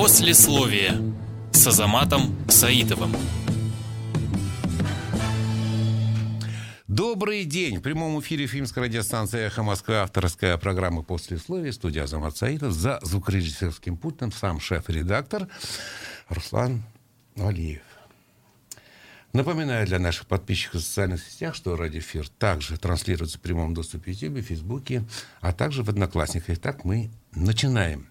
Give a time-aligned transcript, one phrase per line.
[0.00, 1.12] Послесловие
[1.50, 3.16] с Азаматом Саитовым.
[6.86, 7.78] Добрый день!
[7.78, 13.96] В прямом эфире фильмская радиостанция «Эхо Москвы» авторская программа «Послесловие», студия Азамат Саитов, за звукорежиссерским
[13.96, 15.48] пультом сам шеф-редактор
[16.28, 16.84] Руслан
[17.34, 17.82] Валиев.
[19.32, 24.14] Напоминаю для наших подписчиков в социальных сетях, что радиоэфир также транслируется в прямом доступе в
[24.14, 25.02] YouTube, Фейсбуке,
[25.40, 26.50] а также в Одноклассниках.
[26.50, 28.07] Итак, мы начинаем.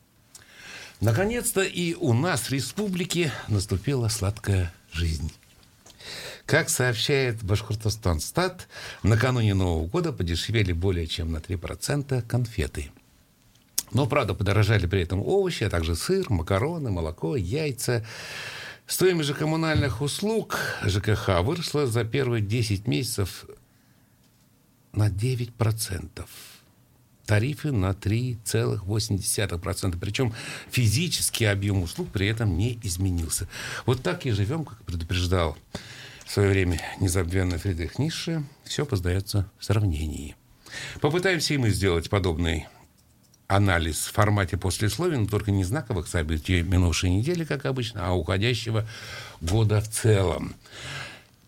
[1.00, 5.32] Наконец-то и у нас в республике наступила сладкая жизнь.
[6.48, 8.68] Как сообщает Башкортостан Стат,
[9.04, 12.90] накануне Нового года подешевели более чем на 3% конфеты.
[13.92, 18.06] Но, правда, подорожали при этом овощи, а также сыр, макароны, молоко, яйца.
[18.88, 23.46] Стоимость же коммунальных услуг ЖКХ выросла за первые 10 месяцев
[24.94, 26.26] на 9%.
[27.28, 29.98] Тарифы на 3,8%.
[30.00, 30.34] Причем
[30.72, 33.48] физический объем услуг при этом не изменился.
[33.86, 35.56] Вот так и живем, как предупреждал
[36.26, 38.44] в свое время незабвенный Фридрих Ницше.
[38.64, 40.36] Все поздается в сравнении.
[41.02, 42.68] Попытаемся и мы сделать подобный
[43.48, 48.88] анализ в формате послесловия, но только не знаковых событий минувшей недели, как обычно, а уходящего
[49.42, 50.56] года в целом.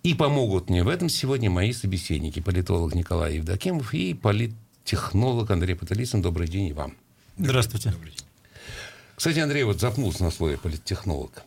[0.04, 2.40] И помогут мне в этом сегодня мои собеседники.
[2.40, 4.14] Политолог Николай Евдокимов и
[4.90, 6.22] политтехнолог Андрей Паталисин.
[6.24, 6.96] Добрый день и вам.
[7.38, 7.94] Здравствуйте.
[9.16, 11.44] Кстати, Андрей вот запнулся на слове политтехнолог.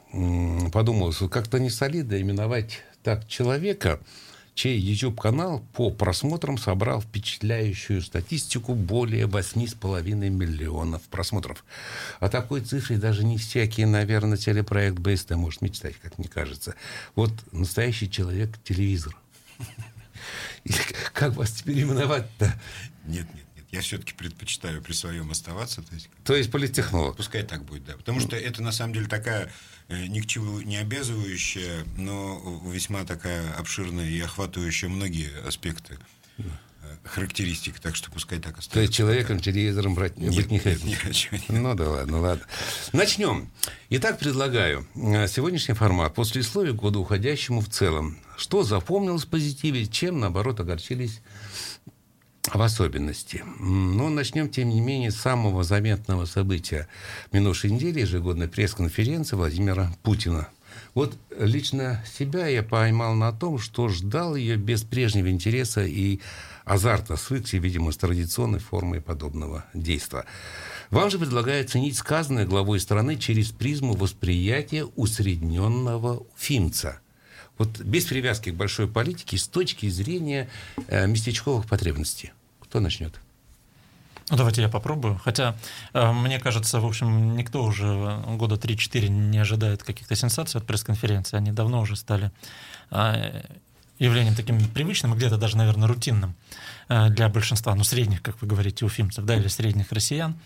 [0.72, 3.98] Подумал, что как-то не солидно именовать так человека,
[4.54, 11.64] чей YouTube-канал по просмотрам собрал впечатляющую статистику более 8,5 миллионов просмотров.
[12.20, 16.76] О такой цифре даже не всякий, наверное, телепроект БСТ может мечтать, как мне кажется.
[17.16, 18.08] Вот настоящий
[20.64, 21.12] человек-телевизор.
[21.12, 22.46] Как вас теперь именовать-то?
[23.06, 23.66] Нет, нет, нет.
[23.70, 25.82] Я все-таки предпочитаю при своем оставаться.
[25.82, 27.16] То есть, то есть политтехнолог.
[27.16, 27.96] Пускай так будет, да.
[27.96, 29.50] Потому что это на самом деле такая
[29.92, 35.98] Э, ни к чему не обязывающая, но весьма такая обширная и охватывающая многие аспекты
[36.82, 38.70] э, характеристик, так что пускай так остается.
[38.70, 40.86] То есть человеком телевизором брать, нет, быть не хотите?
[40.86, 41.32] Не хочу.
[41.32, 41.48] Нет.
[41.48, 42.44] Ну да ладно, ладно.
[42.92, 43.50] Начнем.
[43.90, 48.18] Итак, предлагаю э, сегодняшний формат после слова года уходящему в целом.
[48.36, 51.20] Что запомнилось в позитиве, чем, наоборот, огорчились
[52.46, 53.44] в особенности.
[53.58, 56.88] Но начнем, тем не менее, с самого заметного события
[57.30, 60.48] минувшей недели, ежегодной пресс-конференции Владимира Путина.
[60.94, 66.20] Вот лично себя я поймал на том, что ждал ее без прежнего интереса и
[66.64, 70.24] азарта, свыкся, видимо, с традиционной формой подобного действия.
[70.90, 76.98] Вам же предлагаю ценить сказанное главой страны через призму восприятия усредненного фимца–
[77.58, 80.48] вот без привязки к большой политике с точки зрения
[80.88, 82.32] э, местечковых потребностей.
[82.60, 83.14] Кто начнет?
[84.30, 85.20] Ну, давайте я попробую.
[85.22, 85.56] Хотя,
[85.92, 91.36] э, мне кажется, в общем, никто уже года 3-4 не ожидает каких-то сенсаций от пресс-конференции.
[91.36, 92.32] Они давно уже стали
[92.90, 93.42] э,
[94.04, 96.34] явлением таким привычным и где-то даже, наверное, рутинным
[96.88, 100.36] э, для большинства, ну, средних, как вы говорите, уфимцев, да, или средних россиян.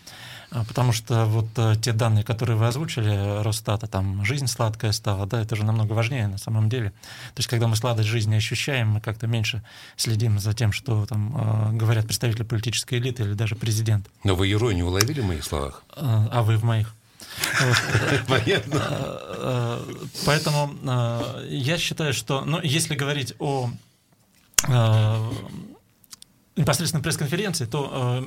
[0.49, 5.25] А, потому что вот э, те данные, которые вы озвучили, Росстата, там жизнь сладкая стала,
[5.25, 6.91] да, это же намного важнее на самом деле.
[7.33, 9.63] То есть, когда мы сладость жизни ощущаем, мы как-то меньше
[9.97, 14.07] следим за тем, что там э, говорят представители политической элиты или даже президент.
[14.23, 15.83] Но вы иронию уловили в моих словах?
[15.95, 16.93] А вы в моих?
[18.27, 19.81] Понятно.
[20.25, 20.73] Поэтому
[21.47, 23.69] я считаю, что, ну, если говорить о
[26.55, 28.23] непосредственно пресс-конференции, то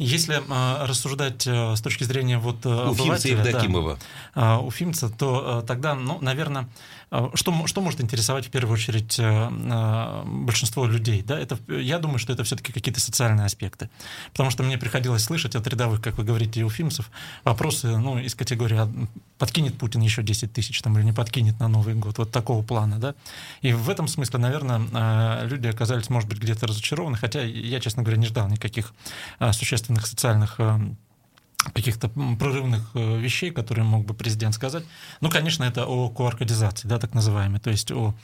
[0.00, 3.98] если э, рассуждать э, с точки зрения вот э, Уфимца Евдокимова,
[4.34, 6.68] да, э, уфимца, то э, тогда, ну, наверное,
[7.10, 11.22] э, что, что может интересовать в первую очередь э, э, большинство людей?
[11.22, 11.38] Да?
[11.38, 13.90] Это, я думаю, что это все-таки какие-то социальные аспекты.
[14.32, 17.10] Потому что мне приходилось слышать от рядовых, как вы говорите, уфимцев,
[17.44, 18.90] вопросы ну, из категории «А
[19.36, 22.98] «подкинет Путин еще 10 тысяч там, или не подкинет на Новый год?» Вот такого плана.
[22.98, 23.14] Да?
[23.60, 28.02] И в этом смысле, наверное, э, люди оказались, может быть, где-то разочарованы, хотя я, честно
[28.02, 28.94] говоря, не ждал никаких
[29.40, 30.78] э, существенных существенных социальных э,
[31.74, 34.84] каких-то прорывных э, вещей, которые мог бы президент сказать.
[35.20, 38.14] Ну, конечно, это о QR-кодизации, да, так называемой, то есть о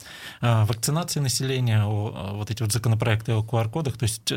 [0.41, 3.97] э, вакцинации населения, о вот эти вот законопроекты о QR-кодах.
[3.97, 4.31] То есть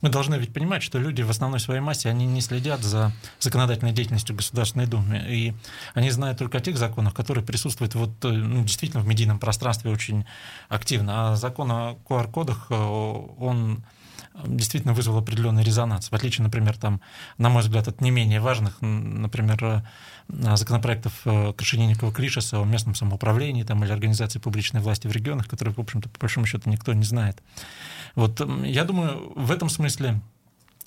[0.00, 3.92] мы должны ведь понимать, что люди в основной своей массе, они не следят за законодательной
[3.92, 5.54] деятельностью Государственной Думы, и
[5.94, 10.24] они знают только о тех законах, которые присутствуют вот, ну, действительно в медийном пространстве очень
[10.68, 11.12] активно.
[11.32, 13.84] А закон о QR-кодах, он
[14.44, 16.10] действительно вызвал определенный резонанс.
[16.10, 17.00] В отличие, например, там,
[17.38, 23.62] на мой взгляд, от не менее важных, например, э, законопроектов э, Крашенинникова-Клишеса о местном самоуправлении
[23.62, 27.04] там, или организации публичной власти в регионах, которые, в общем-то, по большому счету, никто не
[27.04, 27.42] знает.
[28.14, 30.20] Вот я думаю, в этом смысле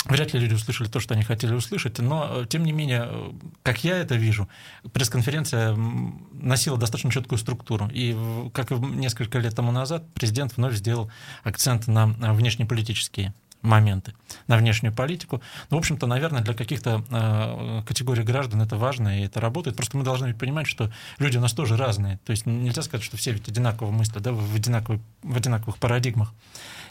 [0.06, 3.32] Вряд ли люди услышали то, что они хотели услышать, но, э, тем не менее, э,
[3.64, 4.48] как я это вижу,
[4.94, 7.90] пресс-конференция носила достаточно четкую структуру.
[7.92, 8.16] И,
[8.54, 11.12] как и несколько лет тому назад, президент вновь сделал
[11.44, 14.14] акцент на внешнеполитические моменты
[14.48, 15.42] на внешнюю политику.
[15.70, 19.78] Ну, в общем-то, наверное, для каких-то э, категорий граждан это важно, и это работает.
[19.78, 22.20] Просто мы должны понимать, что люди у нас тоже разные.
[22.26, 26.34] То есть нельзя сказать, что все ведь одинаково мыслят, да, в, одинаковых, в одинаковых парадигмах.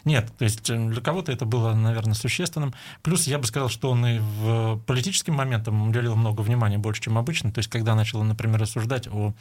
[0.05, 2.73] Нет, то есть э, для кого-то это было, наверное, существенным.
[3.01, 7.17] Плюс я бы сказал, что он и в политическим моментам уделил много внимания больше, чем
[7.17, 7.51] обычно.
[7.51, 9.33] То есть когда начал, например, рассуждать о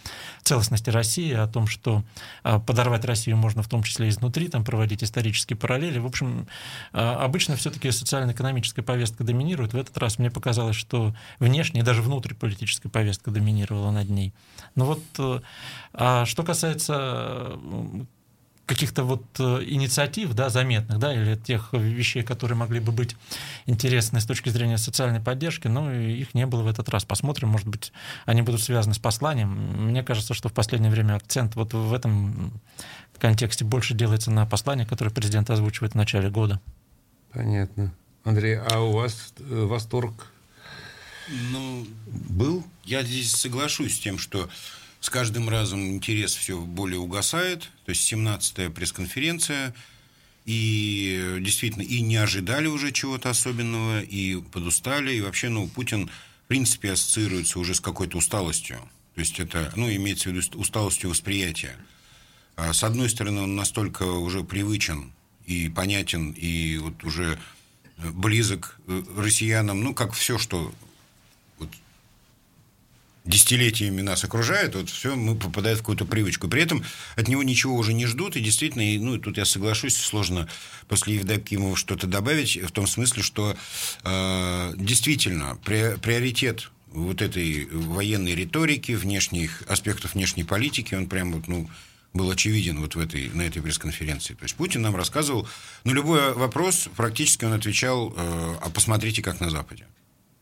[0.43, 2.03] целостности России, о том, что
[2.45, 5.99] э, подорвать Россию можно в том числе изнутри, там проводить исторические параллели.
[5.99, 6.49] В общем,
[6.93, 9.73] э, обычно все-таки социально-экономическая повестка доминирует.
[9.73, 14.33] В этот раз мне показалось, что внешняя, даже внутриполитическая повестка доминировала над ней.
[14.75, 15.43] Но вот
[15.93, 17.59] а что касается
[18.67, 23.17] каких-то вот э, инициатив, да, заметных, да, или тех вещей, которые могли бы быть
[23.67, 27.05] интересны с точки зрения социальной поддержки, но их не было в этот раз.
[27.05, 27.93] Посмотрим, может быть,
[28.27, 29.51] они будут связаны с посланием.
[29.89, 32.61] Мне кажется, что в последнее время акцент вот в этом
[33.19, 36.61] контексте больше делается на послание, которое президент озвучивает в начале года.
[37.33, 37.95] Понятно.
[38.25, 40.33] Андрей, а у вас э, восторг
[41.29, 42.65] ну, был?
[42.85, 44.49] Я здесь соглашусь с тем, что
[45.01, 47.71] с каждым разом интерес все более угасает.
[47.85, 49.75] То есть 17-я пресс-конференция.
[50.45, 55.15] И действительно, и не ожидали уже чего-то особенного, и подустали.
[55.15, 56.09] И вообще, ну, Путин,
[56.45, 58.79] в принципе, ассоциируется уже с какой-то усталостью.
[59.15, 61.77] То есть это, ну, имеется в виду усталостью восприятия.
[62.55, 65.13] А с одной стороны, он настолько уже привычен
[65.47, 67.39] и понятен, и вот уже
[67.97, 70.75] близок э, россиянам, ну, как все, что
[73.27, 76.49] десятилетиями нас окружает, вот все, мы попадаем в какую-то привычку.
[76.49, 76.85] При этом
[77.17, 80.49] от него ничего уже не ждут, и действительно, и, ну, тут я соглашусь, сложно
[80.89, 83.57] после Евдокимова что-то добавить, в том смысле, что
[84.05, 91.49] э, действительно при, приоритет вот этой военной риторики, внешних аспектов внешней политики, он прям вот,
[91.49, 91.69] ну,
[92.17, 94.35] был очевиден вот в этой, на этой пресс-конференции.
[94.35, 95.49] То есть Путин нам рассказывал,
[95.85, 99.87] ну, любой вопрос, практически он отвечал, э, а посмотрите, как на Западе.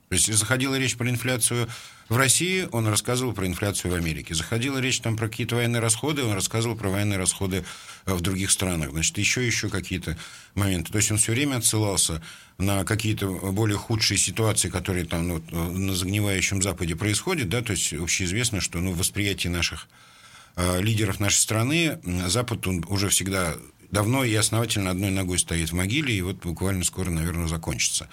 [0.09, 1.69] То есть заходила речь про инфляцию
[2.09, 4.35] в России, он рассказывал про инфляцию в Америке.
[4.35, 7.65] Заходила речь там про какие-то военные расходы, он рассказывал про военные расходы
[8.07, 8.91] э, в других странах.
[8.91, 10.17] Значит, еще еще какие-то
[10.55, 10.93] моменты.
[10.93, 12.23] То есть он все время отсылался
[12.59, 17.49] на какие-то более худшие ситуации, которые там ну, на загнивающем Западе происходят.
[17.49, 17.63] Да?
[17.63, 20.14] То есть общеизвестно, что ну, в восприятии наших э,
[20.57, 21.99] лидеров нашей страны
[22.29, 23.57] Запад он уже всегда
[23.91, 28.09] давно и основательно одной ногой стоит в могиле, и вот буквально скоро, наверное, закончится.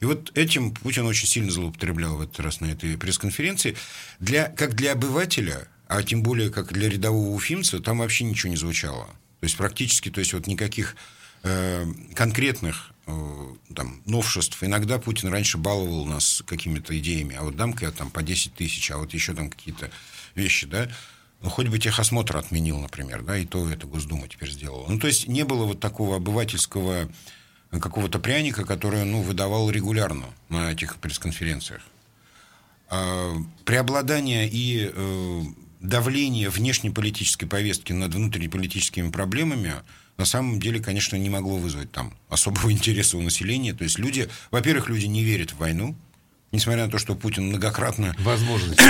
[0.00, 3.76] И вот этим Путин очень сильно злоупотреблял в этот раз на этой пресс-конференции.
[4.18, 8.56] Для, как для обывателя, а тем более как для рядового уфимца, там вообще ничего не
[8.56, 9.06] звучало.
[9.40, 10.96] То есть практически, то есть вот никаких
[11.42, 13.12] э, конкретных э,
[13.74, 14.62] там, новшеств.
[14.62, 18.90] Иногда Путин раньше баловал нас какими-то идеями, а вот дам-ка я там по 10 тысяч,
[18.90, 19.90] а вот еще там какие-то
[20.34, 20.90] вещи, да.
[21.42, 24.86] Ну, хоть бы техосмотр отменил, например, да, и то это Госдума теперь сделала.
[24.88, 27.08] Ну, то есть не было вот такого обывательского
[27.70, 31.82] какого-то пряника, который ну, выдавал регулярно на этих пресс-конференциях.
[32.88, 35.42] А, преобладание и э,
[35.80, 39.74] давление внешнеполитической повестки над внутриполитическими проблемами
[40.16, 43.72] на самом деле, конечно, не могло вызвать там особого интереса у населения.
[43.72, 45.96] То есть люди, во-первых, люди не верят в войну,
[46.52, 48.14] несмотря на то, что Путин многократно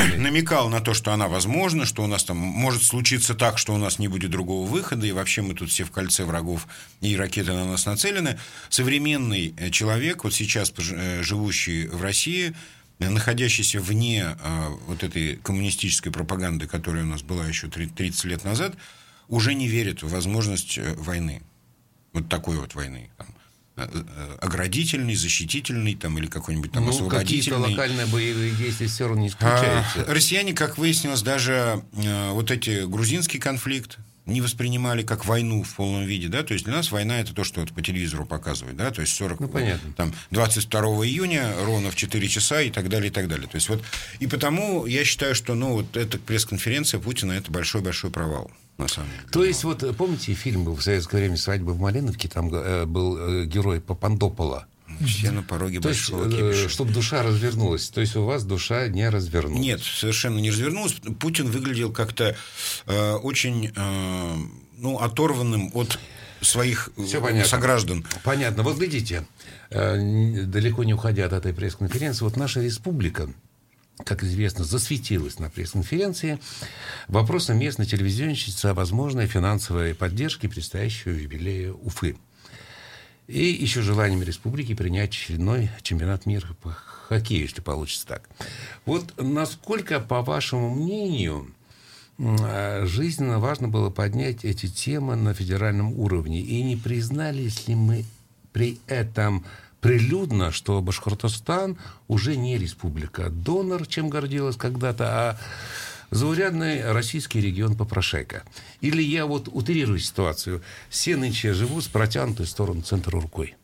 [0.16, 3.78] намекал на то, что она возможна, что у нас там может случиться так, что у
[3.78, 6.66] нас не будет другого выхода, и вообще мы тут все в кольце врагов,
[7.00, 8.38] и ракеты на нас нацелены.
[8.68, 12.54] Современный э, человек, вот сейчас э, живущий в России,
[12.98, 18.74] находящийся вне э, вот этой коммунистической пропаганды, которая у нас была еще 30 лет назад,
[19.28, 21.42] уже не верит в возможность войны.
[22.12, 23.10] Вот такой вот войны.
[23.16, 23.28] Там,
[24.40, 27.40] оградительный, защитительный там, или какой-нибудь там ну, освободительный.
[27.40, 30.04] какие-то локальные боевые действия все равно не исключаются.
[30.06, 33.98] А, россияне, как выяснилось, даже э, вот эти грузинский конфликт,
[34.30, 37.44] не воспринимали как войну в полном виде, да, то есть для нас война это то,
[37.44, 39.92] что вот по телевизору показывают, да, то есть 40, ну, понятно.
[39.94, 43.48] там, 22 июня ровно в 4 часа и так далее, и так далее.
[43.48, 43.82] То есть вот,
[44.20, 48.50] и потому я считаю, что, ну, вот эта пресс-конференция Путина это большой-большой провал.
[48.80, 49.22] На самом деле.
[49.30, 53.16] То есть, вот помните, фильм был в советское время «Свадьба в Малиновке», там э, был
[53.18, 54.66] э, герой Папандопола.
[55.06, 56.68] Все на пороге То большого есть, кипиша.
[56.68, 57.88] чтобы душа развернулась.
[57.90, 59.62] То есть у вас душа не развернулась.
[59.64, 60.94] Нет, совершенно не развернулась.
[61.20, 62.36] Путин выглядел как-то
[62.86, 64.34] э, очень э,
[64.78, 65.98] ну, оторванным от
[66.40, 67.48] своих Все понятно.
[67.48, 68.04] сограждан.
[68.24, 68.62] Понятно.
[68.62, 69.26] Вот глядите,
[69.70, 73.28] э, далеко не уходя от этой пресс-конференции, вот наша республика
[74.04, 76.38] как известно, засветилась на пресс-конференции
[77.08, 82.16] вопросом местной телевизионщицы о возможной финансовой поддержке предстоящего юбилея Уфы.
[83.28, 86.70] и еще желанием республики принять очередной чемпионат мира по
[87.08, 88.28] хоккею, если получится так.
[88.84, 91.52] Вот насколько, по вашему мнению,
[92.18, 96.40] а, жизненно важно было поднять эти темы на федеральном уровне?
[96.40, 98.04] И не признались ли мы
[98.52, 99.44] при этом
[99.80, 105.38] прилюдно, что Башкортостан уже не республика-донор, чем гордилась когда-то, а
[106.10, 108.42] заурядный российский регион Попрошайка.
[108.80, 110.62] Или я вот утрирую ситуацию.
[110.88, 113.56] Все нынче живут с протянутой сторону центра рукой.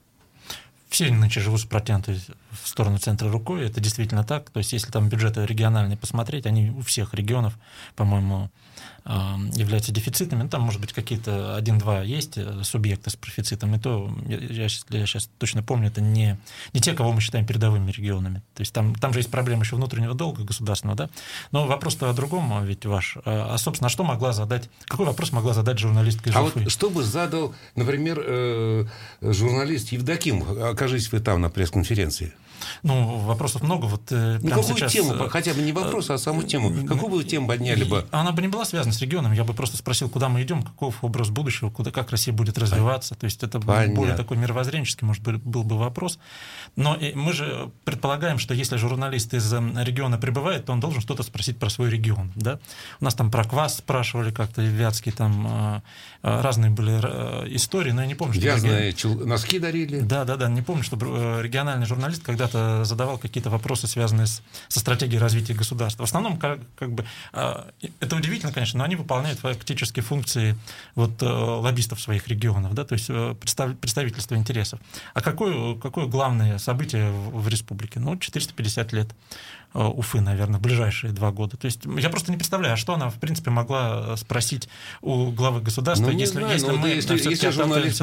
[0.88, 2.20] Все нынче живут с протянутой
[2.62, 3.66] в сторону центра рукой.
[3.66, 4.50] Это действительно так.
[4.50, 7.58] То есть, если там бюджеты региональные посмотреть, они у всех регионов,
[7.94, 8.50] по-моему,
[9.06, 10.42] являются дефицитными.
[10.42, 14.68] Ну, там, может быть, какие-то один-два есть э, субъекты с профицитом, и то, я, я,
[14.68, 16.36] сейчас, я сейчас точно помню, это не,
[16.72, 18.42] не те, кого мы считаем передовыми регионами.
[18.54, 21.10] То есть там, там же есть проблема еще внутреннего долга государственного, да?
[21.52, 23.16] Но вопрос-то о другом а ведь ваш.
[23.24, 26.90] А, а, собственно, что могла задать, какой вопрос могла задать журналистка из А вот что
[26.90, 28.86] бы задал, например, э,
[29.20, 32.34] журналист Евдоким, окажись вы там на пресс-конференции?
[32.82, 33.86] Ну, вопросов много.
[33.86, 34.92] Вот, э, ну, какую сейчас...
[34.92, 36.86] тему, э, хотя бы не вопрос, а саму тему.
[36.86, 38.06] Какую бы тему подняли бы?
[38.10, 39.32] Она бы не была связана с регионом.
[39.32, 43.14] Я бы просто спросил, куда мы идем, каков образ будущего, куда, как Россия будет развиваться.
[43.14, 43.94] То есть это Понятно.
[43.94, 46.18] более такой мировоззренческий, может быть, был бы вопрос.
[46.76, 51.58] Но мы же предполагаем, что если журналист из региона прибывает, то он должен что-то спросить
[51.58, 52.32] про свой регион.
[52.34, 52.58] Да?
[53.00, 55.80] У нас там про квас спрашивали как-то, Вятский, там э,
[56.22, 56.92] разные были
[57.54, 58.42] истории, но я не помню, что...
[58.42, 59.28] Вязаные регион...
[59.28, 60.00] носки дарили.
[60.00, 64.42] Да, да, да, не помню, чтобы региональный журналист когда-то когда задавал какие-то вопросы, связанные с,
[64.68, 66.04] со стратегией развития государства.
[66.04, 67.70] В основном, как, как бы, а,
[68.00, 70.56] это удивительно, конечно, но они выполняют фактически функции
[70.94, 73.34] вот, э, лоббистов своих регионов, да, то есть э,
[73.80, 74.80] представительства интересов.
[75.14, 78.00] А какое, какое главное событие в республике?
[78.00, 79.08] Ну, 450 лет
[79.65, 81.56] Э, Уфы, наверное, в ближайшие два года.
[81.56, 84.68] То есть я просто не представляю, а что она, в принципе, могла э, спросить
[85.02, 87.98] у главы государства, ну, если, знаю, если мы если, если журналист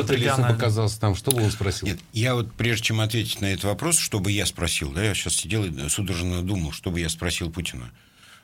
[0.48, 1.88] показался там, что бы он спросил?
[1.88, 5.14] Нет, я вот прежде чем ответить на этот вопрос, что бы я спросил, да, я
[5.16, 7.90] сейчас сидел и судорожно думал, что бы я спросил Путина.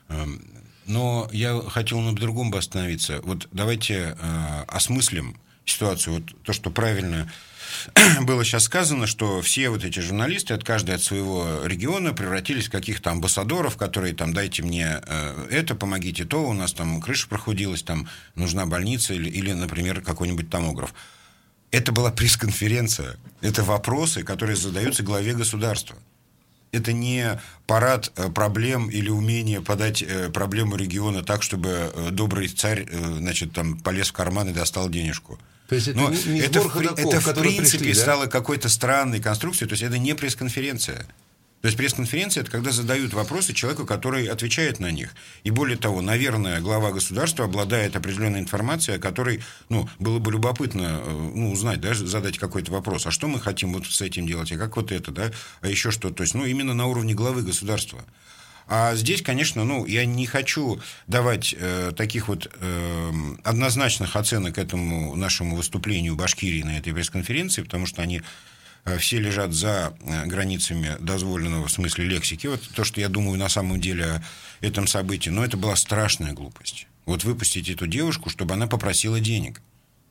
[0.08, 0.42] Эм,
[0.86, 3.20] но я хотел на другом бы остановиться.
[3.22, 5.36] Вот давайте э, осмыслим
[5.70, 6.14] ситуацию.
[6.14, 7.30] Вот то, что правильно
[8.22, 12.70] было сейчас сказано, что все вот эти журналисты, от каждый от своего региона, превратились в
[12.70, 17.82] каких-то амбассадоров, которые там, дайте мне э, это, помогите то, у нас там крыша прохудилась,
[17.82, 20.94] там нужна больница или, или например, какой-нибудь томограф.
[21.70, 23.16] Это была пресс-конференция.
[23.40, 25.96] Это вопросы, которые задаются главе государства.
[26.72, 32.86] Это не парад э, проблем или умение подать э, проблему региона так, чтобы добрый царь
[32.90, 35.38] значит, там, полез в карман и достал денежку.
[35.68, 38.00] То есть это, Но не, не это, ходоков, это в принципе пришли, да?
[38.00, 41.06] стало какой-то странной конструкцией, то есть это не пресс-конференция.
[41.60, 45.10] То есть пресс-конференция– это когда задают вопросы человеку, который отвечает на них.
[45.44, 51.02] И более того, наверное, глава государства обладает определенной информацией, о которой ну, было бы любопытно
[51.02, 53.06] э, ну, узнать, да, задать какой-то вопрос.
[53.06, 54.50] А что мы хотим вот с этим делать?
[54.52, 55.10] А как вот это?
[55.10, 55.30] Да?
[55.60, 56.10] А еще что?
[56.10, 58.04] То есть, ну, именно на уровне главы государства.
[58.66, 63.12] А здесь, конечно, ну, я не хочу давать э, таких вот э,
[63.44, 68.22] однозначных оценок этому нашему выступлению Башкирии на этой пресс-конференции, потому что они
[68.98, 72.46] все лежат за э, границами дозволенного в смысле лексики.
[72.46, 74.22] Вот то, что я думаю на самом деле о
[74.60, 75.30] этом событии.
[75.30, 76.86] Но это была страшная глупость.
[77.06, 79.60] Вот выпустить эту девушку, чтобы она попросила денег.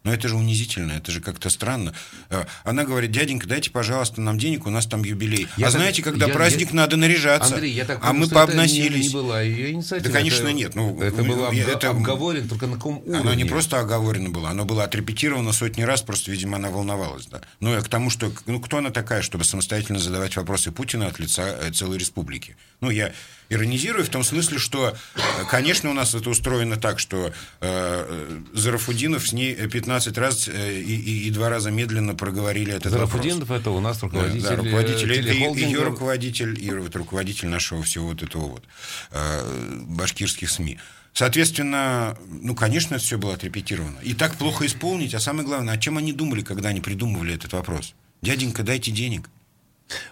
[0.03, 1.93] Но это же унизительно, это же как-то странно.
[2.29, 5.47] Э, она говорит, дяденька, дайте, пожалуйста, нам денег, у нас там юбилей.
[5.57, 7.55] Я а так, знаете, когда я, праздник, я, надо наряжаться.
[7.55, 8.87] Андрей, я так а мы пообносились.
[8.87, 10.09] Это не, не была ее инициатива.
[10.09, 10.75] Да, конечно, это, нет.
[10.75, 13.19] Ну, это было это, обговорено, только на каком уровне?
[13.19, 17.25] Оно не просто оговорено было, оно было отрепетировано сотни раз, просто, видимо, она волновалась.
[17.25, 17.41] Да.
[17.59, 21.19] Ну, и к тому, что, ну, кто она такая, чтобы самостоятельно задавать вопросы Путина от
[21.19, 22.55] лица э, целой республики?
[22.79, 23.11] Ну, я
[23.49, 29.27] иронизирую в том смысле, что, э, конечно, у нас это устроено так, что э, Зарафудинов
[29.27, 33.61] с ней 15 раз э, и, и, и два раза медленно проговорили этот Зарафудинов вопрос.
[33.61, 38.07] это у нас руководитель, да, да, руководитель и, ее руководитель, и вот руководитель нашего всего
[38.07, 38.63] вот этого вот
[39.11, 40.77] э, башкирских СМИ.
[41.13, 43.97] Соответственно, ну, конечно, это все было отрепетировано.
[44.03, 47.53] И так плохо исполнить, а самое главное, о чем они думали, когда они придумывали этот
[47.53, 47.95] вопрос?
[48.21, 49.29] Дяденька, дайте денег.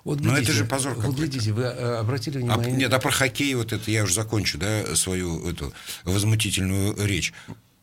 [0.03, 2.73] Вот, глядите, Но это же позор Вот глядите, вы э, обратили а, внимание...
[2.73, 5.71] А, нет, а про хоккей вот это, я уже закончу, да, свою эту
[6.03, 7.33] возмутительную речь.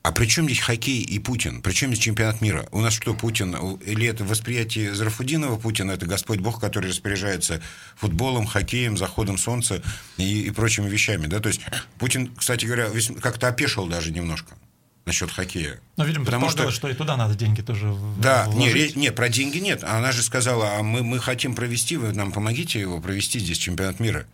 [0.04, 1.62] А при чем здесь хоккей и Путин?
[1.62, 2.66] При чем здесь чемпионат мира?
[2.72, 3.54] У нас что, Путин?
[3.86, 5.92] Или это восприятие Зарафудинова Путина?
[5.92, 7.62] Это Господь Бог, который распоряжается
[7.96, 9.82] футболом, хоккеем, заходом солнца
[10.18, 11.26] и, и прочими вещами.
[11.26, 11.40] Да?
[11.40, 11.62] То есть
[11.98, 12.90] Путин, кстати говоря,
[13.22, 14.54] как-то опешил даже немножко
[15.06, 15.80] насчет хоккея.
[15.96, 19.56] Ну, видимо, потому что, что и туда надо деньги тоже Да, нет, нет, про деньги
[19.56, 19.84] нет.
[19.84, 24.00] Она же сказала, а мы, мы хотим провести, вы нам помогите его провести здесь чемпионат
[24.00, 24.26] мира.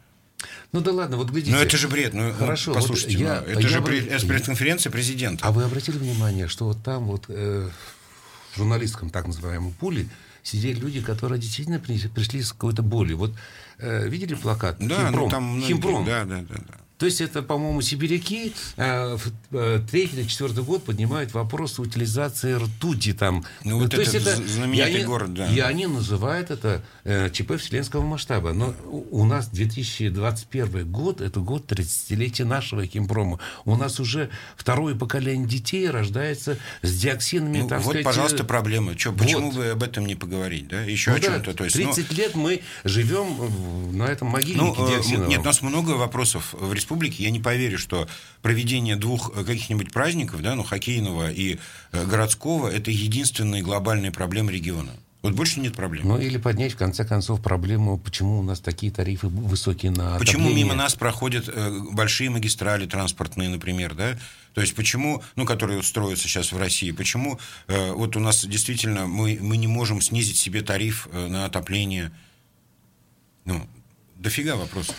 [0.73, 1.57] Ну да ладно, вот глядите.
[1.57, 2.15] Ну это же бред.
[2.15, 5.45] Ну, Хорошо, послушайте, вот я, ну, это я, же я, пресс-конференция президента.
[5.45, 7.69] А вы обратили внимание, что вот там вот э,
[8.53, 10.09] в журналистском так называемом пуле
[10.43, 13.19] сидели люди, которые действительно пришли с какой-то болью.
[13.19, 13.35] Вот
[13.79, 14.77] э, видели плакат?
[14.79, 15.25] Да, Химпром.
[15.25, 16.05] ну там многие, Химпром.
[16.05, 16.75] Да, да, да, да.
[17.01, 22.53] То есть это, по-моему, сибиряки э, в э, третий или четвертый год поднимают вопрос утилизации
[22.53, 23.43] ртути там.
[23.65, 25.49] Ну, вот То этот есть это знаменитый они, город, да.
[25.49, 28.53] И они называют это э, ЧП вселенского масштаба.
[28.53, 28.75] Но
[29.11, 33.39] у нас 2021 год, это год 30-летия нашего химпрома.
[33.65, 38.05] У нас уже второе поколение детей рождается с диоксинами, Ну, вот, сказать...
[38.05, 38.95] пожалуйста, э, проблема.
[38.95, 39.57] Чё, почему вот.
[39.57, 40.83] бы об этом не поговорить, да?
[40.83, 41.55] Еще ну о да, чем-то.
[41.55, 45.29] То есть, ну, 30 лет мы живем на этом Ну, могильнике э, диоксиновом.
[45.31, 46.90] нет, у нас много вопросов в республике.
[47.19, 48.09] Я не поверю, что
[48.43, 51.59] проведение двух э, каких-нибудь праздников, да, ну, хоккейного и
[51.93, 54.93] э, городского, это единственные глобальные проблемы региона.
[55.23, 56.09] Вот больше нет проблем.
[56.09, 60.45] Ну или поднять в конце концов проблему, почему у нас такие тарифы высокие на Почему
[60.45, 60.65] отопление.
[60.65, 64.19] мимо нас проходят э, большие магистрали транспортные, например, да?
[64.55, 69.07] То есть почему, ну, которые строятся сейчас в России, почему э, вот у нас действительно
[69.07, 72.13] мы, мы не можем снизить себе тариф э, на отопление?
[73.45, 73.67] Ну,
[74.17, 74.97] дофига вопросов.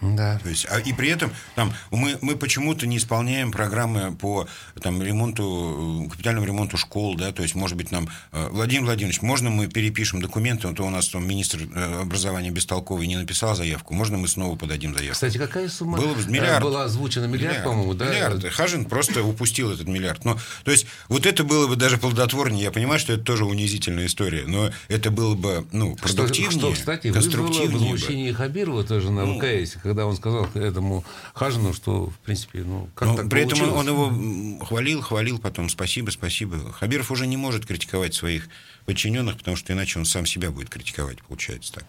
[0.00, 0.38] Да.
[0.42, 4.46] То есть, а, и при этом там, мы, мы почему-то не исполняем программы по
[4.80, 9.22] там, ремонту, э, капитальному ремонту школ, да, то есть, может быть, нам, э, Владимир Владимирович,
[9.22, 13.56] можно мы перепишем документы, а то у нас там министр э, образования бестолковый не написал
[13.56, 15.14] заявку, можно мы снова подадим заявку?
[15.14, 16.62] Кстати, какая сумма Было бы миллиард.
[16.62, 17.24] была озвучена?
[17.24, 18.06] Миллиард, по-моему, да?
[18.06, 18.44] Миллиард.
[18.52, 20.24] Хажин просто упустил этот миллиард.
[20.24, 22.62] Но, то есть, вот это было бы даже плодотворнее.
[22.62, 26.72] Я понимаю, что это тоже унизительная история, но это было бы, ну, Что, продуктивнее, что,
[26.72, 27.78] кстати, вызвало конструктивнее бы.
[27.94, 29.38] возмущение Хабирова тоже на Ну.
[29.40, 31.04] ВКС, когда он сказал этому
[31.34, 34.12] Хажину, что, в принципе, ну, как Но так при этом он, получилось?
[34.12, 36.72] его хвалил, хвалил потом, спасибо, спасибо.
[36.72, 38.48] Хабиров уже не может критиковать своих
[38.86, 41.84] подчиненных, потому что иначе он сам себя будет критиковать, получается так.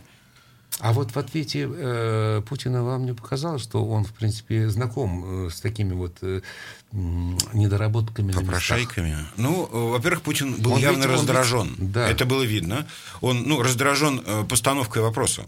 [0.82, 5.50] А вот в ответе э, Путина вам не показалось, что он, в принципе, знаком э,
[5.50, 6.42] с такими вот э,
[7.54, 8.32] недоработками?
[8.32, 9.18] Попрошайками.
[9.38, 11.76] Ну, во-первых, Путин был Он явно ведь- он ведь- раздражен.
[11.78, 12.08] да.
[12.10, 12.86] Это было видно.
[13.22, 15.46] Он, ну, раздражен э, постановкой вопроса.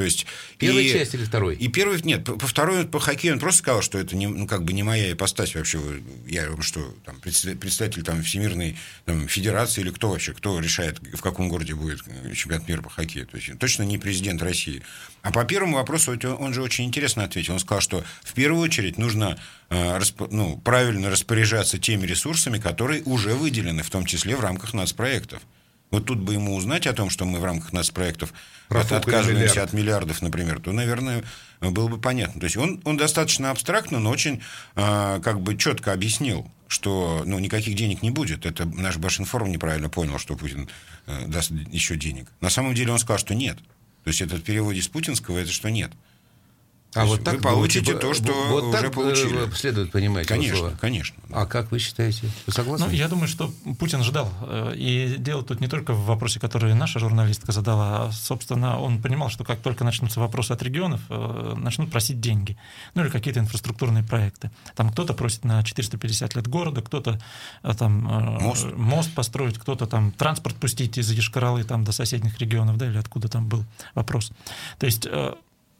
[0.00, 0.24] То есть
[0.56, 1.56] Первая и- часть или второй?
[1.56, 4.46] И первый, нет, по, по второй, по хоккею он просто сказал, что это не, ну,
[4.46, 5.78] как бы не моя ипостась вообще.
[6.26, 11.50] Я что, там, представитель там, Всемирной там, Федерации или кто вообще, кто решает, в каком
[11.50, 13.26] городе будет э, чемпионат мира по хоккею.
[13.26, 14.82] То есть точно не президент России.
[15.20, 17.52] А по первому вопросу он, же очень интересно ответил.
[17.52, 23.34] Он сказал, что в первую очередь нужно э, ну, правильно распоряжаться теми ресурсами, которые уже
[23.34, 25.42] выделены, в том числе в рамках нацпроектов.
[25.90, 28.32] Вот тут бы ему узнать о том, что мы в рамках нацпроектов
[28.68, 29.68] Профукали от- отказываемся миллиард.
[29.68, 31.24] от миллиардов, например, то, наверное,
[31.60, 32.40] было бы понятно.
[32.40, 34.40] То есть он, он достаточно абстрактно, но очень
[34.76, 38.46] а, как бы четко объяснил, что ну, никаких денег не будет.
[38.46, 40.68] Это наш Башинформ неправильно понял, что Путин
[41.06, 42.28] э, даст еще денег.
[42.40, 43.58] На самом деле он сказал, что нет.
[44.04, 45.90] То есть это в переводе с путинского это что нет.
[46.94, 49.50] А вот так вы получите вот, то, что вот уже так, э, получили.
[49.54, 50.74] следует понимать Конечно, слова.
[50.80, 51.14] конечно.
[51.30, 52.28] А как вы считаете?
[52.46, 52.86] Вы согласны?
[52.86, 54.28] Ну, я думаю, что Путин ждал.
[54.42, 59.00] Э, И дело тут не только в вопросе, который наша журналистка задала, а, собственно, он
[59.00, 62.56] понимал, что как только начнутся вопросы от регионов, э, начнут просить деньги.
[62.94, 64.50] Ну, или какие-то инфраструктурные проекты.
[64.74, 67.20] Там кто-то просит на 450 лет города, кто-то
[67.62, 68.66] э, там э, Мост.
[68.74, 73.28] мост построить, кто-то там транспорт пустить из Ешкаралы там до соседних регионов, да, или откуда
[73.28, 74.32] там был вопрос.
[74.80, 75.34] То есть э,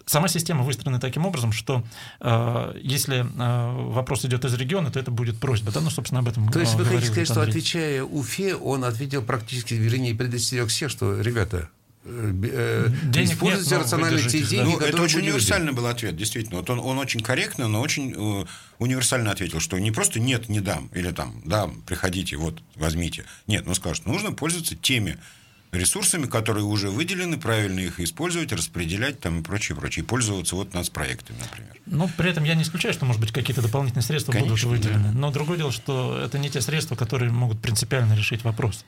[0.07, 1.85] Сама система выстроена таким образом, что
[2.21, 5.73] э, если э, вопрос идет из региона, то это будет просьба.
[5.73, 5.81] Да?
[5.81, 8.85] Ну, собственно, об этом То есть э, вы хотите говорил сказать, что отвечая Уфе, он
[8.85, 11.69] ответил практически, вернее, предостерег всех, что, ребята,
[12.05, 14.47] э, э, Денег используйте нет, но рационально те да.
[14.47, 16.59] деньги, Ну, это очень универсальный был ответ, действительно.
[16.59, 18.47] Вот он, он очень корректно, но очень э,
[18.79, 23.25] универсально ответил, что не просто нет, не дам, или там дам, приходите, вот, возьмите.
[23.47, 25.19] Нет, он сказал, что нужно пользоваться теми
[25.73, 30.05] ресурсами, которые уже выделены, правильно их использовать, распределять там и прочее, прочее.
[30.05, 31.77] И пользоваться вот нацпроектами, например.
[31.87, 35.13] Ну, при этом я не исключаю, что, может быть, какие-то дополнительные средства Конечно, будут выделены.
[35.13, 38.85] Но другое дело, что это не те средства, которые могут принципиально решить вопрос.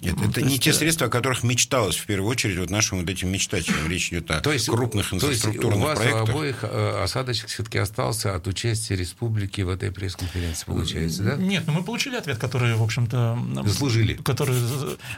[0.00, 2.58] Нет, Ну, это то не есть, те э, средства, о которых мечталось в первую очередь
[2.58, 3.88] вот нашим вот этим мечтателям.
[3.88, 6.28] Речь идет о То есть, крупных то есть у инфраструктурных вас у проектах.
[6.28, 11.36] обоих э, осадочек все-таки остался от участия республики в этой пресс-конференции, получается, да?
[11.36, 13.38] Нет, ну мы получили ответ, который, в общем-то...
[13.64, 14.14] Заслужили.
[14.14, 14.56] Который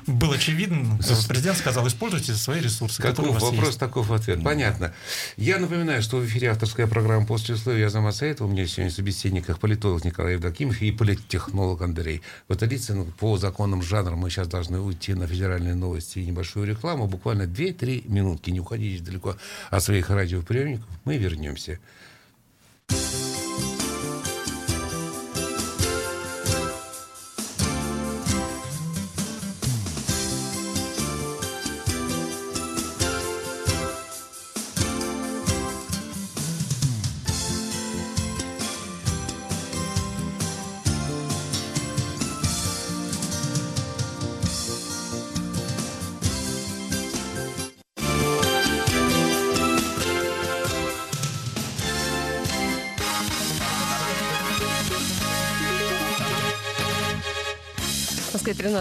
[0.06, 0.98] был очевиден.
[1.28, 3.80] Президент сказал, используйте свои ресурсы, которые у Каков вас вопрос, есть.
[3.80, 4.42] таков ответ.
[4.42, 4.92] Понятно.
[5.36, 8.48] Я напоминаю, что в эфире авторская программа «После условия» Азамат Саитов.
[8.48, 13.04] У меня сегодня в собеседниках политолог Николай Евдокимов и политтехнолог Андрей Баталицын.
[13.12, 17.06] По законам жанра мы сейчас должны уйти на федеральные новости и небольшую рекламу.
[17.06, 18.50] Буквально 2-3 минутки.
[18.50, 19.36] Не уходите далеко
[19.70, 20.88] от своих радиоприемников.
[21.04, 21.78] Мы вернемся.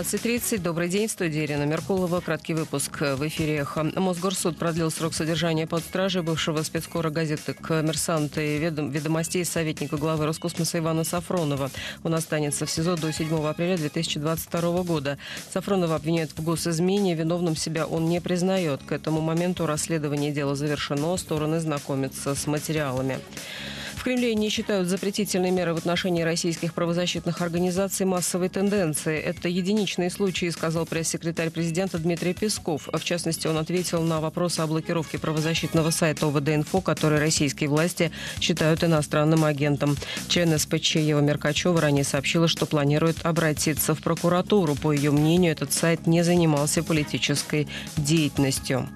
[0.03, 0.57] Москве 13.30.
[0.59, 1.07] Добрый день.
[1.07, 2.19] В студии Ирина Меркулова.
[2.19, 3.65] Краткий выпуск в эфире.
[3.95, 10.25] Мосгорсуд продлил срок содержания под стражей бывшего спецкора газеты «Коммерсант» и ведом, ведомостей советника главы
[10.25, 11.71] Роскосмоса Ивана Сафронова.
[12.03, 15.17] Он останется в СИЗО до 7 апреля 2022 года.
[15.53, 17.15] Сафронова обвиняют в госизмене.
[17.15, 18.83] Виновным себя он не признает.
[18.83, 21.15] К этому моменту расследование дела завершено.
[21.15, 23.19] Стороны знакомятся с материалами.
[24.03, 29.17] В Кремле не считают запретительные меры в отношении российских правозащитных организаций массовой тенденции.
[29.17, 32.89] Это единичные случаи, сказал пресс-секретарь президента Дмитрий Песков.
[32.91, 38.11] В частности, он ответил на вопросы о блокировке правозащитного сайта ОВД-Инфо, который российские власти
[38.41, 39.95] считают иностранным агентом.
[40.27, 44.75] Член СПЧ Ева Меркачева ранее сообщила, что планирует обратиться в прокуратуру.
[44.75, 48.89] По ее мнению, этот сайт не занимался политической деятельностью.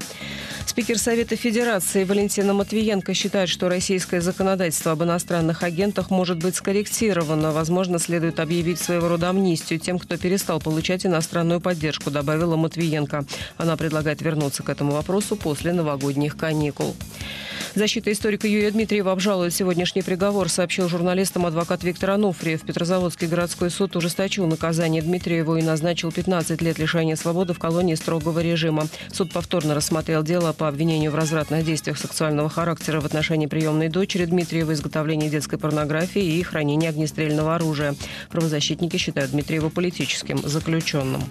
[0.67, 7.53] Спикер Совета Федерации Валентина Матвиенко считает, что российское законодательство об иностранных агентах может быть скорректировано.
[7.53, 13.25] Возможно, следует объявить своего рода амнистию тем, кто перестал получать иностранную поддержку, добавила Матвиенко.
[13.56, 16.95] Она предлагает вернуться к этому вопросу после новогодних каникул.
[17.77, 22.63] Защита историка Юрия Дмитриева обжалует сегодняшний приговор, сообщил журналистам адвокат Виктор Ануфриев.
[22.63, 28.39] Петрозаводский городской суд ужесточил наказание Дмитриеву и назначил 15 лет лишения свободы в колонии строгого
[28.39, 28.88] режима.
[29.12, 34.26] Суд повторно рассмотрел дело по обвинению в развратных действиях сексуального характера в отношении приемной дочери
[34.26, 37.96] Дмитриева, изготовления детской порнографии и хранения огнестрельного оружия.
[38.30, 41.24] Правозащитники считают Дмитриева политическим заключенным.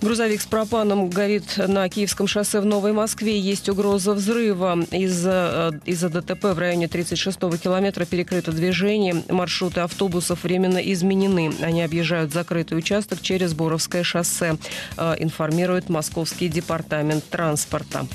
[0.00, 3.38] Грузовик с пропаном горит на Киевском шоссе в Новой Москве.
[3.38, 4.78] Есть угроза взрыва.
[4.90, 9.22] Из-за из ДТП в районе 36-го километра перекрыто движение.
[9.28, 11.52] Маршруты автобусов временно изменены.
[11.60, 14.56] Они объезжают закрытый участок через Боровское шоссе,
[14.96, 18.06] информирует Московский департамент транспорта.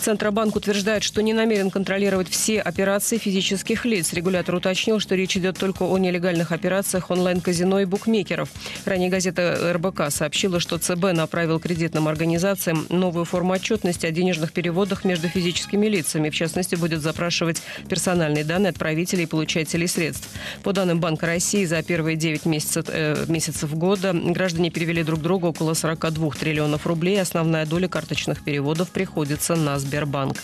[0.00, 4.12] Центробанк утверждает, что не намерен контролировать все операции физических лиц.
[4.12, 8.48] Регулятор уточнил, что речь идет только о нелегальных операциях онлайн-казино и букмекеров.
[8.84, 15.04] Ранее газета РБК сообщила, что ЦБ направил кредитным организациям новую форму отчетности о денежных переводах
[15.04, 16.30] между физическими лицами.
[16.30, 20.28] В частности, будет запрашивать персональные данные отправителей и получателей средств.
[20.62, 25.48] По данным Банка России, за первые 9 месяцев, э, месяцев года граждане перевели друг другу
[25.48, 27.20] около 42 триллионов рублей.
[27.20, 30.38] Основная доля карточных переводов приходится на Сбербанк.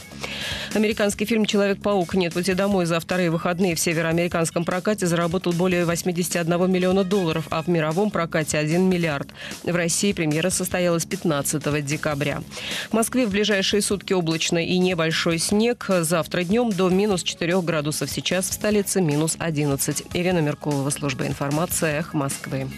[0.74, 2.14] Американский фильм «Человек-паук.
[2.14, 7.62] Нет пути домой» за вторые выходные в североамериканском прокате заработал более 81 миллиона долларов, а
[7.62, 9.28] в мировом прокате 1 миллиард.
[9.62, 12.42] В России премьера состоялась 15 декабря.
[12.90, 15.87] В Москве в ближайшие сутки облачно и небольшой снег.
[15.88, 18.11] Завтра днем до минус 4 градусов.
[18.11, 20.04] Сейчас в столице минус 11.
[20.12, 22.68] Ирина Меркулова, служба информации, Эх Москвы.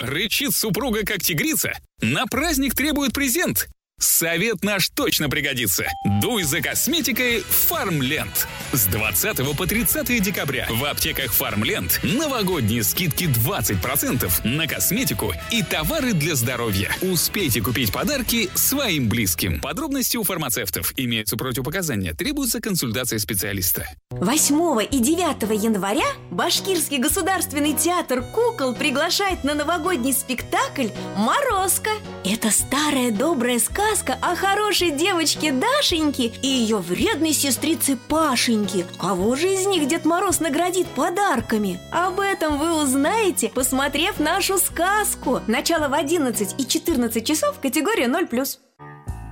[0.00, 1.78] Рычит супруга как тигрица.
[2.00, 3.68] На праздник требует презент.
[4.00, 5.86] Совет наш точно пригодится.
[6.22, 8.48] Дуй за косметикой Фармленд.
[8.72, 16.14] С 20 по 30 декабря в аптеках Фармленд новогодние скидки 20% на косметику и товары
[16.14, 16.90] для здоровья.
[17.02, 19.60] Успейте купить подарки своим близким.
[19.60, 20.94] Подробности у фармацевтов.
[20.96, 22.14] Имеются противопоказания.
[22.14, 23.86] Требуется консультация специалиста.
[24.12, 31.90] 8 и 9 января Башкирский государственный театр кукол приглашает на новогодний спектакль «Морозко».
[32.24, 33.58] Это старая добрая
[33.90, 38.86] сказка о хорошей девочке Дашеньке и ее вредной сестрице Пашеньке.
[38.98, 41.80] Кого же из них Дед Мороз наградит подарками?
[41.90, 45.40] Об этом вы узнаете, посмотрев нашу сказку.
[45.48, 48.58] Начало в 11 и 14 часов, категория 0+.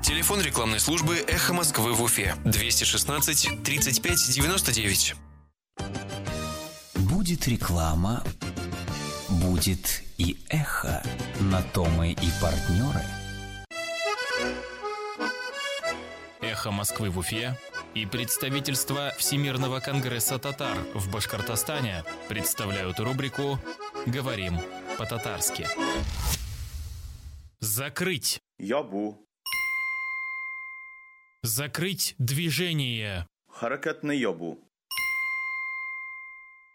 [0.02, 2.34] Телефон рекламной службы «Эхо Москвы» в Уфе.
[2.44, 5.14] 216 35 99.
[6.96, 8.24] Будет реклама,
[9.28, 11.00] будет и эхо.
[11.38, 13.04] На то мы и партнеры.
[16.68, 17.56] Эхо Москвы в Уфе
[17.94, 23.58] и представительство Всемирного конгресса татар в Башкортостане представляют рубрику
[24.04, 24.58] «Говорим
[24.98, 25.66] по-татарски».
[27.60, 28.38] Закрыть.
[28.58, 29.26] Ябу.
[31.42, 33.26] Закрыть движение.
[33.50, 34.60] Харакатны ябу.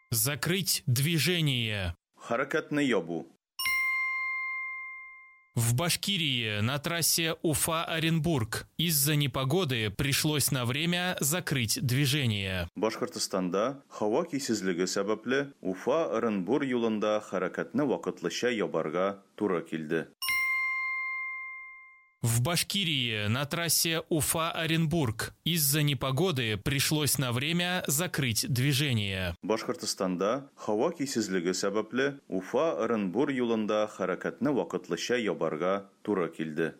[0.10, 1.96] Закрыть движение.
[2.18, 3.33] Харакатны ябу.
[5.56, 12.68] В Башкирии на трассе Уфа-Оренбург из-за непогоды пришлось на время закрыть движение.
[12.76, 20.08] Башкортостанда һава кисезлеге сәбәпле Уфа-Оренбур юлында хәрәкәтне вакытлыча ябарга туры килде.
[22.24, 29.36] В Башкирии на трассе Уфа-Оренбург из-за непогоды пришлось на время закрыть движение.
[29.44, 36.76] Башкортостанда һава кисезлеге сәбәпле Уфа-Оренбур юлында хәрәкәтне вакытлыча ябарга туры килде.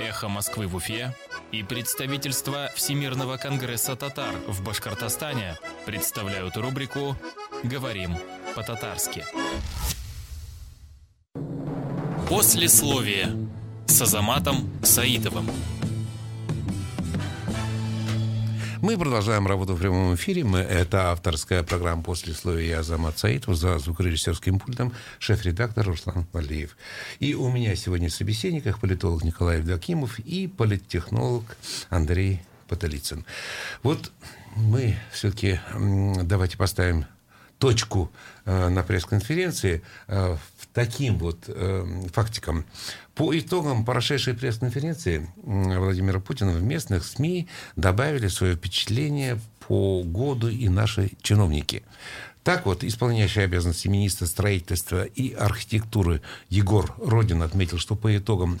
[0.00, 1.14] Эхо Москвы в Уфе
[1.52, 5.54] и представительство Всемирного конгресса татар в Башкортостане
[5.86, 7.14] представляют рубрику
[7.62, 8.16] «Говорим
[8.56, 9.24] по-татарски».
[12.28, 13.48] Послесловие
[13.86, 15.50] с Азаматом Саидовым.
[18.80, 20.42] Мы продолжаем работу в прямом эфире.
[20.42, 26.78] Мы, это авторская программа «После слоя» я Азамат Саитов, за звукорежиссерским пультом шеф-редактор Руслан Валиев.
[27.20, 31.56] И у меня сегодня в собеседниках политолог Николай Евдокимов и политтехнолог
[31.90, 33.26] Андрей Потолицын.
[33.82, 34.10] Вот
[34.56, 35.60] мы все-таки
[36.22, 37.04] давайте поставим
[37.64, 38.12] точку
[38.44, 40.36] э, на пресс-конференции э,
[40.74, 42.66] таким вот э, фактикам.
[43.14, 50.68] По итогам прошедшей пресс-конференции Владимира Путина в местных СМИ добавили свое впечатление по году и
[50.68, 51.84] наши чиновники.
[52.42, 58.60] Так вот, исполняющий обязанности министра строительства и архитектуры Егор Родин отметил, что по итогам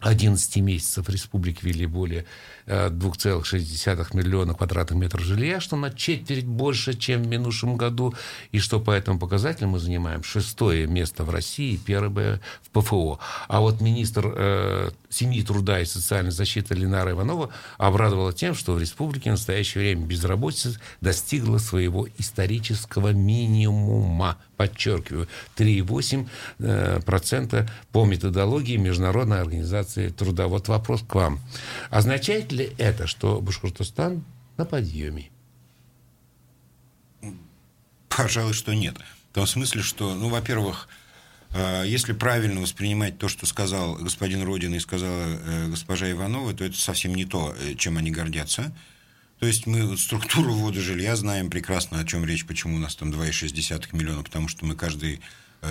[0.00, 2.26] 11 месяцев республики ввели более
[2.66, 8.14] 2,6 миллиона квадратных метров жилья, что на четверть больше, чем в минувшем году,
[8.52, 13.18] и что по этому показателю мы занимаем шестое место в России, первое в ПФО.
[13.48, 18.78] А вот министр э, семьи, труда и социальной защиты Ленара Иванова обрадовала тем, что в
[18.80, 24.38] республике в настоящее время безработица достигла своего исторического минимума.
[24.56, 26.28] Подчеркиваю, 3,8%
[26.60, 30.46] э, по методологии Международной организации труда.
[30.46, 31.40] Вот вопрос к вам.
[31.90, 34.24] Означает ли это, что Башкортостан
[34.56, 35.30] на подъеме?
[38.16, 38.96] Пожалуй, что нет.
[39.30, 40.88] В том смысле, что, ну, во-первых,
[41.50, 46.64] э, если правильно воспринимать то, что сказал господин Родин и сказала э, госпожа Иванова, то
[46.64, 48.74] это совсем не то, э, чем они гордятся.
[49.38, 53.10] То есть мы структуру ввода жилья знаем прекрасно, о чем речь, почему у нас там
[53.10, 55.20] 2,6 миллиона, потому что мы каждый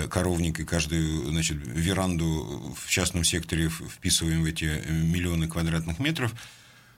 [0.09, 6.33] коровник и каждую значит, веранду в частном секторе вписываем в эти миллионы квадратных метров.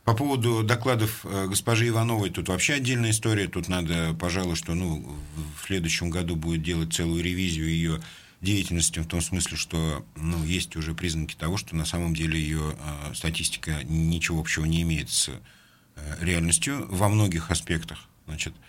[0.04, 3.48] По поводу докладов э, госпожи Ивановой, тут вообще отдельная история.
[3.48, 5.16] Тут надо, пожалуй, что ну,
[5.58, 8.02] в следующем году будет делать целую ревизию ее
[8.42, 12.76] деятельности, в том смысле, что ну, есть уже признаки того, что на самом деле ее
[12.78, 18.06] э, статистика ничего общего не имеет с э, реальностью во многих аспектах.
[18.28, 18.60] Значит, Э,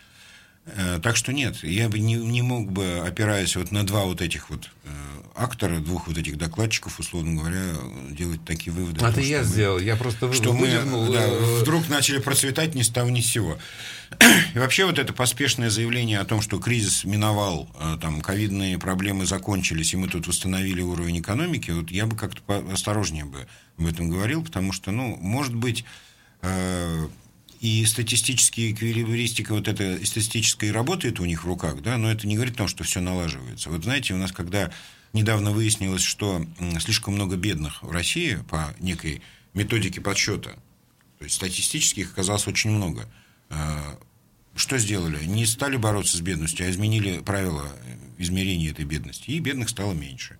[1.02, 4.48] так что нет, я бы не, не мог бы, опираясь вот на два вот этих
[4.48, 4.88] вот э,
[5.34, 7.74] актора, двух вот этих докладчиков, условно говоря,
[8.10, 9.04] делать такие выводы.
[9.04, 11.26] А это я мы, сделал, я просто Что мы да,
[11.60, 13.58] вдруг начали процветать ни с того ни с сего.
[14.54, 19.26] И вообще вот это поспешное заявление о том, что кризис миновал, э, там, ковидные проблемы
[19.26, 23.46] закончились, и мы тут восстановили уровень экономики, вот я бы как-то осторожнее бы
[23.76, 25.84] об этом говорил, потому что, ну, может быть,
[26.40, 27.08] э,
[27.64, 32.34] и статистические эквилибристика, вот эта статистическая работает у них в руках, да, но это не
[32.34, 33.70] говорит о том, что все налаживается.
[33.70, 34.70] Вот знаете, у нас когда
[35.14, 36.44] недавно выяснилось, что
[36.78, 39.22] слишком много бедных в России по некой
[39.54, 40.50] методике подсчета,
[41.18, 43.08] то есть статистически их оказалось очень много,
[43.48, 43.98] а,
[44.54, 45.24] что сделали?
[45.24, 47.66] Не стали бороться с бедностью, а изменили правила
[48.18, 50.38] измерения этой бедности, и бедных стало меньше.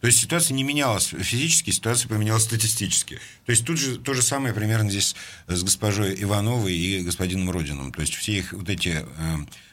[0.00, 3.18] То есть ситуация не менялась физически, ситуация поменялась статистически.
[3.46, 7.92] То есть тут же то же самое примерно здесь с госпожой Ивановой и господином Родином.
[7.92, 9.04] То есть все их вот эти э,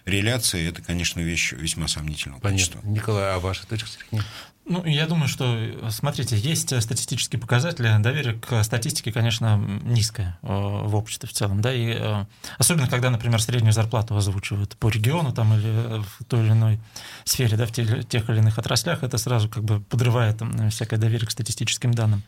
[0.06, 2.58] реляции, это, конечно, вещь весьма сомнительного Понятно.
[2.58, 2.82] качества.
[2.88, 4.26] Николай, а ваша точка зрения?
[4.66, 10.96] Ну, я думаю, что, смотрите, есть статистические показатели, доверие к статистике, конечно, низкое э, в
[10.96, 12.26] обществе в целом, да, и э,
[12.58, 16.80] особенно, когда, например, среднюю зарплату озвучивают по региону там или в той или иной
[17.26, 21.28] сфере, да, в тех, или иных отраслях, это сразу как бы подрывает там, всякое доверие
[21.28, 22.24] к статистическим данным.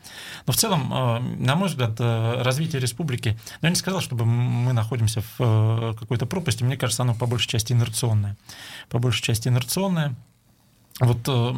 [0.46, 4.74] Но в целом, э, на мой взгляд, развитие республики, ну, я не сказал, чтобы мы
[4.74, 8.36] находимся в какой-то пропасти, мне кажется, оно по большей части инерционное.
[8.90, 10.14] По большей части инерционное,
[11.00, 11.54] вот э,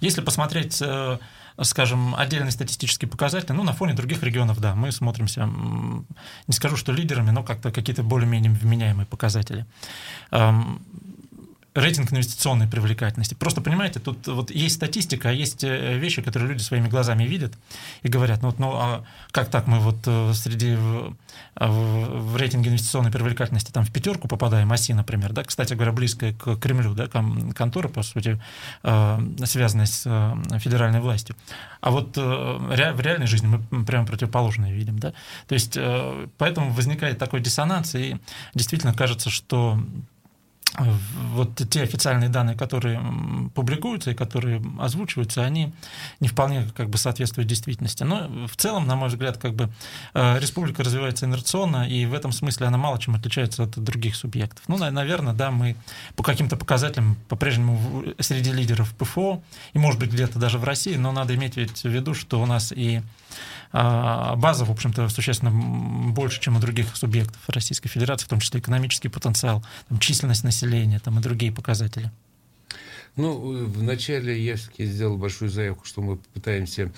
[0.00, 1.18] если посмотреть, э,
[1.62, 6.92] скажем, отдельные статистические показатели, ну, на фоне других регионов, да, мы смотримся, не скажу, что
[6.92, 9.66] лидерами, но как-то какие-то более-менее вменяемые показатели.
[11.74, 13.34] Рейтинг инвестиционной привлекательности.
[13.34, 17.54] Просто понимаете, тут вот есть статистика, а есть э, вещи, которые люди своими глазами видят
[18.02, 21.14] и говорят, ну, ну а как так мы вот э, среди в,
[21.54, 26.56] в рейтинге инвестиционной привлекательности там в пятерку попадаем, ОСИ, например, да, кстати говоря, близкая к
[26.56, 28.42] Кремлю, да, контора, по сути,
[28.82, 30.02] э, связанная с
[30.58, 31.36] федеральной властью.
[31.80, 35.12] А вот в реальной жизни мы прямо противоположное видим, да.
[35.46, 35.78] То есть
[36.36, 38.16] поэтому возникает такой диссонанс, и
[38.54, 39.80] действительно кажется, что
[40.78, 43.00] вот те официальные данные, которые
[43.54, 45.72] публикуются и которые озвучиваются, они
[46.20, 48.04] не вполне как бы соответствуют действительности.
[48.04, 49.70] Но в целом, на мой взгляд, как бы
[50.14, 54.62] э, республика развивается инерционно, и в этом смысле она мало чем отличается от других субъектов.
[54.68, 55.76] Ну, наверное, да, мы
[56.14, 61.12] по каким-то показателям по-прежнему среди лидеров ПФО, и, может быть, где-то даже в России, но
[61.12, 63.02] надо иметь в виду, что у нас и
[63.72, 65.50] а, база, в общем-то, существенно
[66.12, 70.59] больше, чем у других субъектов Российской Федерации, в том числе экономический потенциал, там, численность населения
[70.98, 72.10] там, и другие показатели.
[73.16, 76.92] Ну, вначале я все-таки сделал большую заявку, что мы пытаемся,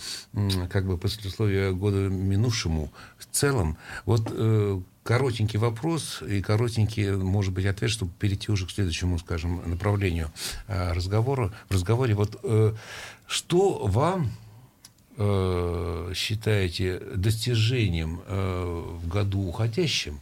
[0.70, 3.78] как бы, послесловие года минувшему в целом.
[4.04, 9.62] Вот э, коротенький вопрос и коротенький, может быть, ответ, чтобы перейти уже к следующему, скажем,
[9.68, 10.30] направлению
[10.68, 11.52] э, разговора.
[11.68, 12.74] В разговоре вот э,
[13.26, 14.30] что вам
[15.16, 20.20] э, считаете достижением э, в году уходящем,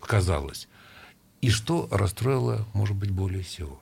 [0.00, 0.68] казалось,
[1.46, 3.80] и что расстроило, может быть, более всего?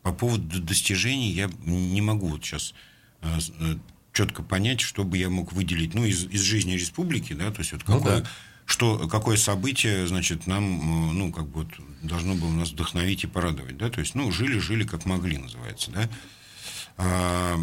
[0.00, 2.72] По поводу достижений я не могу вот сейчас
[3.20, 3.76] э, э,
[4.14, 7.72] четко понять, что бы я мог выделить, ну, из, из жизни республики, да, то есть
[7.72, 8.30] вот какое, ну, да
[8.64, 11.68] что, какое событие, значит, нам, э, ну, как бы, вот,
[12.02, 16.08] должно было нас вдохновить и порадовать, да, то есть, ну, жили-жили как могли, называется, да.
[16.96, 17.58] А,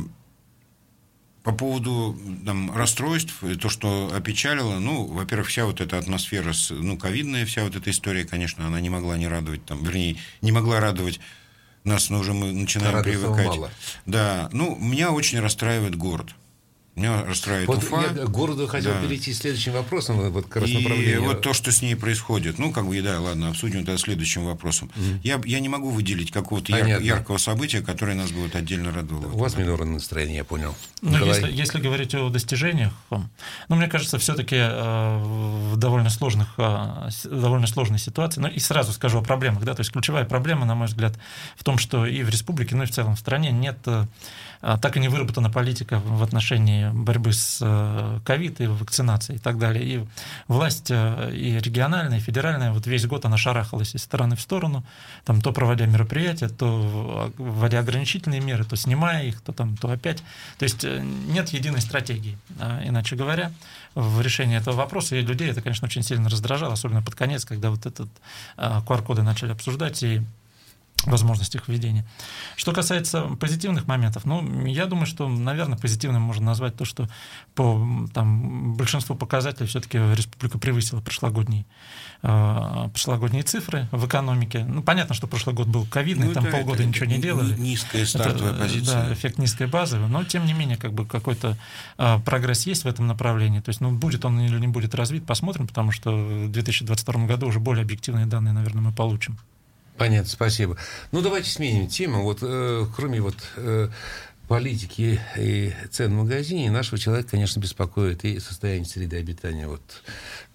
[1.48, 7.46] по поводу там, расстройств, то, что опечалило, ну, во-первых, вся вот эта атмосфера, ну, ковидная,
[7.46, 11.22] вся вот эта история, конечно, она не могла не радовать, там, вернее, не могла радовать
[11.86, 13.60] нас, но уже мы начинаем Радостного привыкать.
[13.60, 13.72] Мало.
[14.06, 16.36] Да, ну, меня очень расстраивает город.
[16.98, 18.12] Меня расстраивает вот Уфа.
[18.16, 19.02] Я городу хотел да.
[19.04, 22.88] перейти следующим вопросом, вот как раз и вот то, что с ней происходит, ну, как
[22.88, 24.90] бы, да, ладно, обсудим это следующим вопросом.
[24.96, 25.20] Mm.
[25.24, 29.32] Я, я не могу выделить какого-то яр, яркого события, которое нас будет отдельно радовать.
[29.32, 30.74] У вас минорное настроение, я понял.
[31.04, 37.10] Ну, если, если говорить о достижениях, ну, мне кажется, все-таки э, в довольно сложных, э,
[37.26, 40.74] довольно сложной ситуации, ну, и сразу скажу о проблемах, да, то есть ключевая проблема, на
[40.74, 41.14] мой взгляд,
[41.58, 44.06] в том, что и в республике, ну, и в целом в стране нет э,
[44.62, 49.42] а, так и не выработана политика в отношении борьбы с э, ковид и вакцинацией и
[49.42, 49.86] так далее.
[49.86, 50.08] И
[50.48, 54.84] власть э, и региональная, и федеральная, вот весь год она шарахалась из стороны в сторону,
[55.26, 60.24] там то проводя мероприятия, то вводя ограничительные меры, то снимая их, то там, то опять.
[60.58, 62.38] То есть э, нет единой стратегии,
[62.84, 63.52] иначе говоря,
[63.96, 65.16] в решении этого вопроса.
[65.16, 68.10] И людей это, конечно, очень сильно раздражало, особенно под конец, когда вот этот
[68.58, 70.22] QR-коды начали обсуждать, и
[71.06, 72.06] возможность их введения.
[72.56, 77.08] Что касается позитивных моментов, ну, я думаю, что, наверное, позитивным можно назвать то, что
[77.56, 81.66] по там, большинству показателей все-таки республика превысила прошлогодние,
[82.24, 84.66] э, прошлогодние цифры в экономике.
[84.68, 87.56] Ну, понятно, что прошлый год был ковидный, ну, там да, полгода ничего не делали.
[87.58, 89.06] Низкая стартовая это, позиция.
[89.06, 91.58] Да, эффект низкой базы, но, тем не менее, как бы какой-то
[91.98, 93.60] э, прогресс есть в этом направлении.
[93.60, 97.48] То есть, ну, будет он или не будет развит, посмотрим, потому что в 2022 году
[97.48, 99.38] уже более объективные данные, наверное, мы получим.
[99.98, 100.78] Понятно, спасибо.
[101.12, 102.24] Ну, давайте сменим тему.
[102.24, 103.90] Вот, э, кроме вот э,
[104.48, 109.68] политики и цен в магазине, нашего человека, конечно, беспокоит и состояние среды обитания.
[109.68, 109.82] Вот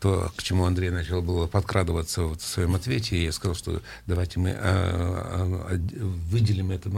[0.00, 4.38] то, к чему Андрей начал было подкрадываться вот в своем ответе, я сказал, что давайте
[4.38, 6.88] мы а, а, выделим это,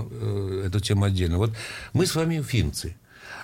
[0.67, 1.39] эту тему отдельно.
[1.39, 1.53] Вот
[1.93, 2.95] мы с вами уфимцы.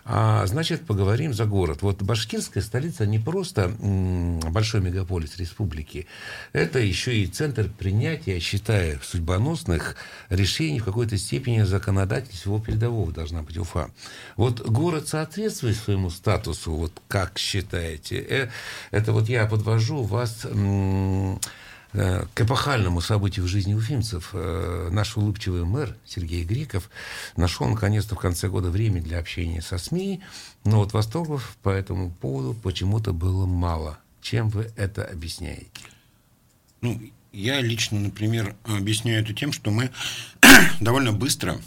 [0.04, 1.82] А, значит, поговорим за город.
[1.82, 6.06] Вот башкирская столица не просто большой мегаполис республики,
[6.52, 9.96] это еще и центр принятия, я считаю, судьбоносных
[10.28, 13.90] решений в какой-то степени законодательства его передового должна быть Уфа.
[14.36, 18.16] Вот город соответствует своему статусу, вот как считаете?
[18.28, 18.48] Э,
[18.90, 20.44] это вот я подвожу вас...
[20.44, 21.40] М,
[21.92, 26.88] к эпохальному событию в жизни уфимцев э, наш улыбчивый мэр Сергей Греков
[27.36, 30.20] нашел наконец-то в конце года время для общения со СМИ,
[30.64, 33.98] но вот восторгов по этому поводу почему-то было мало.
[34.22, 35.66] Чем вы это объясняете?
[36.80, 37.00] Ну,
[37.32, 39.90] я лично, например, объясняю это тем, что мы
[40.80, 41.60] довольно быстро,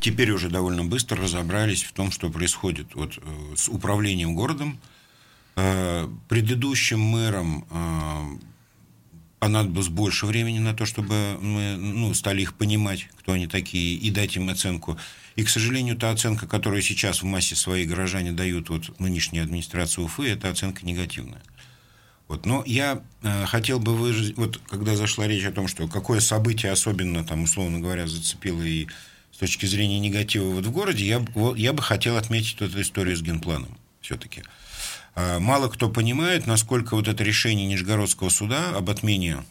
[0.00, 4.78] теперь уже довольно быстро разобрались в том, что происходит вот, э, с управлением городом.
[6.28, 7.66] Предыдущим мэром
[9.40, 14.10] понадобилось больше времени на то, чтобы мы ну, стали их понимать, кто они такие, и
[14.10, 14.98] дать им оценку.
[15.34, 20.02] И, к сожалению, та оценка, которую сейчас в массе своей горожане дают вот нынешней администрации
[20.02, 21.42] Уфы, это оценка негативная.
[22.28, 22.44] Вот.
[22.44, 26.70] Но я э, хотел бы выразить, вот когда зашла речь о том, что какое событие
[26.70, 28.88] особенно, там, условно говоря, зацепило и
[29.32, 31.24] с точки зрения негатива вот в городе, я,
[31.56, 34.42] я бы хотел отметить эту историю с генпланом все-таки.
[34.42, 34.69] А,
[35.38, 39.44] мало кто понимает, насколько вот это решение Нижегородского суда об отмене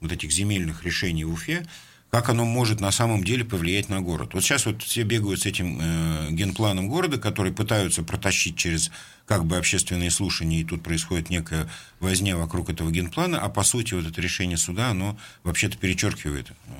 [0.00, 1.66] вот этих земельных решений в Уфе,
[2.10, 4.34] как оно может на самом деле повлиять на город.
[4.34, 8.92] Вот сейчас вот все бегают с этим э, генпланом города, который пытаются протащить через
[9.26, 11.68] как бы общественные слушания, и тут происходит некая
[11.98, 16.72] возня вокруг этого генплана, а по сути вот это решение суда, оно вообще-то перечеркивает э,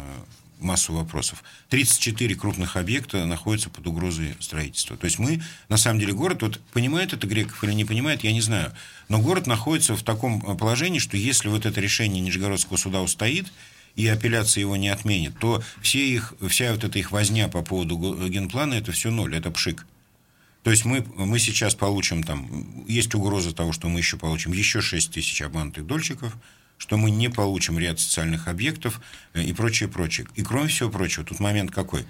[0.65, 1.45] массу вопросов.
[1.69, 4.97] 34 крупных объекта находятся под угрозой строительства.
[4.97, 8.33] То есть мы, на самом деле, город, вот понимает это Греков или не понимает, я
[8.33, 8.73] не знаю,
[9.09, 13.53] но город находится в таком положении, что если вот это решение Нижегородского суда устоит,
[13.97, 18.29] и апелляция его не отменит, то все их, вся вот эта их возня по поводу
[18.29, 19.87] генплана, это все ноль, это пшик.
[20.65, 24.81] То есть мы, мы сейчас получим там, есть угроза того, что мы еще получим еще
[24.81, 26.35] 6 тысяч обманутых дольщиков,
[26.79, 29.01] что мы не получим ряд социальных объектов
[29.33, 30.27] э, и прочее, прочее.
[30.35, 32.05] И кроме всего прочего, тут момент какой.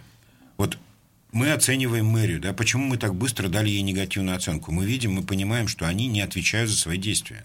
[0.56, 0.78] Вот
[1.32, 4.72] мы оцениваем мэрию, да, почему мы так быстро дали ей негативную оценку?
[4.72, 7.44] Мы видим, мы понимаем, что они не отвечают за свои действия.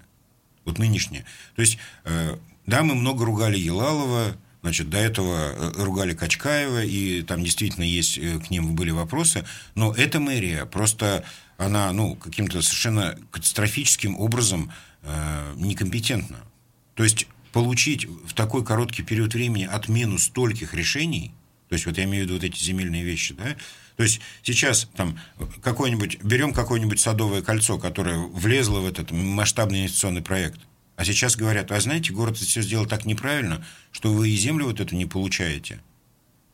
[0.66, 1.26] Вот нынешние.
[1.56, 7.22] То есть э, да, мы много ругали Елалова, Значит, до этого э, ругали Качкаева, и
[7.22, 9.46] там действительно есть к ним были вопросы.
[9.74, 11.24] Но эта мэрия просто,
[11.58, 14.70] она, ну, каким-то совершенно катастрофическим образом
[15.56, 16.40] некомпетентна.
[17.00, 21.32] То есть получить в такой короткий период времени отмену стольких решений,
[21.70, 23.56] то есть вот я имею в виду вот эти земельные вещи, да,
[23.96, 25.18] то есть сейчас там
[25.64, 30.60] какой-нибудь, берем какое-нибудь садовое кольцо, которое влезло в этот масштабный инвестиционный проект,
[30.98, 34.82] а сейчас говорят, а знаете, город все сделал так неправильно, что вы и землю вот
[34.82, 35.80] эту не получаете.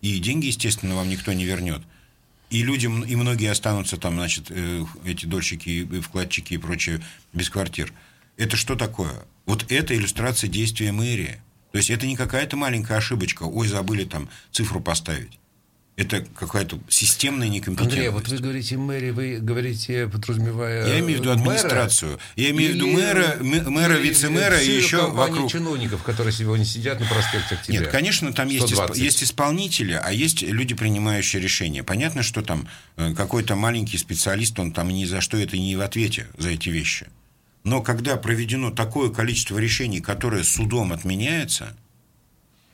[0.02, 1.82] И деньги, естественно, вам никто не вернет.
[2.52, 7.02] И люди, и многие останутся там, значит, э, эти дольщики, вкладчики и прочее
[7.34, 7.92] без квартир.
[8.38, 9.14] Это что такое?
[9.46, 11.42] Вот это иллюстрация действия мэрии.
[11.72, 15.40] То есть это не какая-то маленькая ошибочка, ой, забыли там цифру поставить.
[15.98, 17.98] Это какая-то системная некомпетентность.
[17.98, 22.12] Андрей, вот вы говорите мэрия, вы говорите, подразумевая Я имею в виду администрацию.
[22.12, 25.50] Мэра, я имею в виду мэра, мэра вице-мэра и еще вокруг...
[25.50, 27.80] чиновников, которые сегодня сидят на проспекте Октября.
[27.80, 28.96] Нет, конечно, там есть, исп...
[28.96, 31.82] есть исполнители, а есть люди, принимающие решения.
[31.82, 32.68] Понятно, что там
[32.98, 36.68] э, какой-то маленький специалист, он там ни за что это не в ответе за эти
[36.68, 37.08] вещи.
[37.66, 41.76] Но когда проведено такое количество решений, которое судом отменяется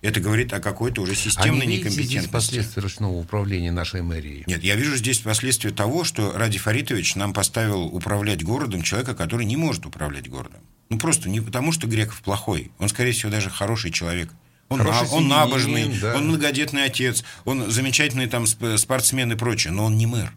[0.01, 2.19] это говорит о какой-то уже системной а не некомпетентности.
[2.19, 4.43] здесь последствия ручного управления нашей мэрией?
[4.47, 9.45] Нет, я вижу здесь последствия того, что Ради Фаритович нам поставил управлять городом человека, который
[9.45, 10.59] не может управлять городом.
[10.89, 12.71] Ну, просто не потому, что Греков плохой.
[12.79, 14.29] Он, скорее всего, даже хороший человек.
[14.69, 16.15] Он, на, он набожный, да.
[16.15, 20.33] он многодетный отец, он замечательный там спортсмен и прочее, но он не мэр.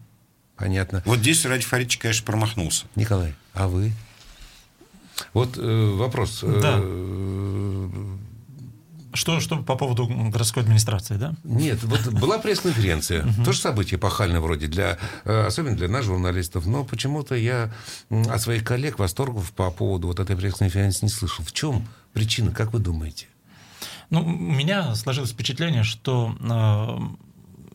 [0.57, 1.01] Понятно.
[1.05, 2.85] Вот здесь Ради Фаритович, конечно, промахнулся.
[2.95, 3.93] Николай, а вы?
[5.33, 6.43] Вот э, вопрос.
[6.43, 6.79] Да.
[6.81, 7.89] Э,
[9.13, 11.35] что, что по поводу городской администрации, да?
[11.43, 13.25] Нет, вот была пресс-конференция.
[13.45, 16.65] Тоже событие пахальное вроде, для, э, особенно для нас, журналистов.
[16.65, 17.71] Но почему-то я
[18.09, 21.45] от своих коллег восторгов по поводу вот этой пресс-конференции не слышал.
[21.45, 23.27] В чем причина, как вы думаете?
[24.09, 27.25] Ну, у меня сложилось впечатление, что э,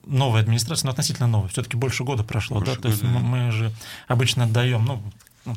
[0.06, 3.08] новая администрация, ну, относительно новая, все-таки больше года прошло, больше да, года, то есть да.
[3.08, 3.72] мы же
[4.08, 5.02] обычно отдаем, ну,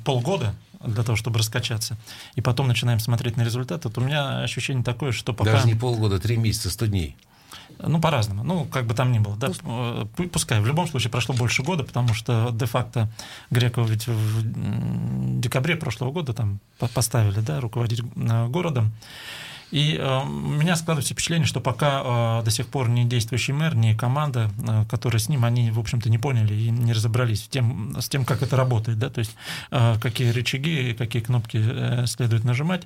[0.03, 1.97] полгода для того, чтобы раскачаться.
[2.35, 3.85] И потом начинаем смотреть на результат.
[3.85, 5.53] Вот у меня ощущение такое, что пока...
[5.53, 7.15] Даже не полгода, три месяца, сто дней.
[7.79, 8.43] Ну, по-разному.
[8.43, 9.35] Ну, как бы там ни было.
[9.35, 10.59] Да, э, пускай.
[10.59, 13.09] В любом случае прошло больше года, потому что де-факто
[13.49, 16.59] Грекова ведь в декабре прошлого года там
[16.93, 18.91] поставили, да, руководить э, городом.
[19.73, 23.75] И э, у меня складывается впечатление, что пока э, до сих пор ни действующий мэр,
[23.75, 27.47] ни команда, э, которая с ним, они, в общем-то, не поняли и не разобрались с
[27.47, 29.35] тем, с тем как это работает, да, то есть
[29.71, 32.83] э, какие рычаги, какие кнопки э, следует нажимать.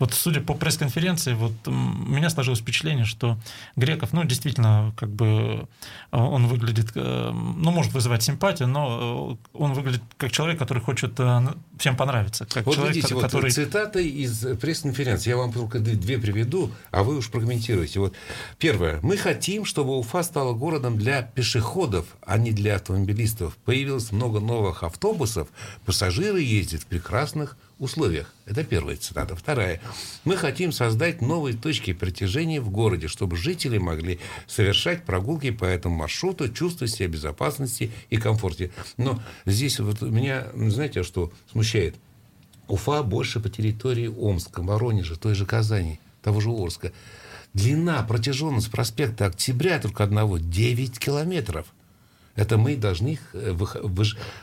[0.00, 3.38] Вот судя по пресс-конференции, вот у меня сложилось впечатление, что
[3.76, 5.68] Греков, ну, действительно, как бы
[6.10, 10.82] э, он выглядит, э, ну, может вызывать симпатию, но э, он выглядит как человек, который
[10.82, 12.44] хочет э, всем понравиться.
[12.46, 13.44] Как вот человек, видите, который...
[13.44, 15.30] вот цитаты из пресс-конференции.
[15.30, 18.00] Я вам только две приведу, а вы уж прокомментируете.
[18.00, 18.14] Вот
[18.58, 18.98] первое.
[19.02, 23.58] Мы хотим, чтобы Уфа стала городом для пешеходов, а не для автомобилистов.
[23.66, 25.48] Появилось много новых автобусов,
[25.84, 28.32] пассажиры ездят в прекрасных условиях.
[28.46, 29.36] Это первая цитата.
[29.36, 29.82] Вторая.
[30.24, 35.96] Мы хотим создать новые точки притяжения в городе, чтобы жители могли совершать прогулки по этому
[35.96, 38.70] маршруту, чувствуя себя безопасности и комфорте.
[38.96, 41.96] Но здесь вот меня, знаете, что смущает?
[42.66, 46.92] Уфа больше по территории Омска, Воронежа, той же Казани того же Орска.
[47.52, 51.66] Длина, протяженность проспекта Октября только одного 9 километров.
[52.34, 53.56] Это мы должны их э,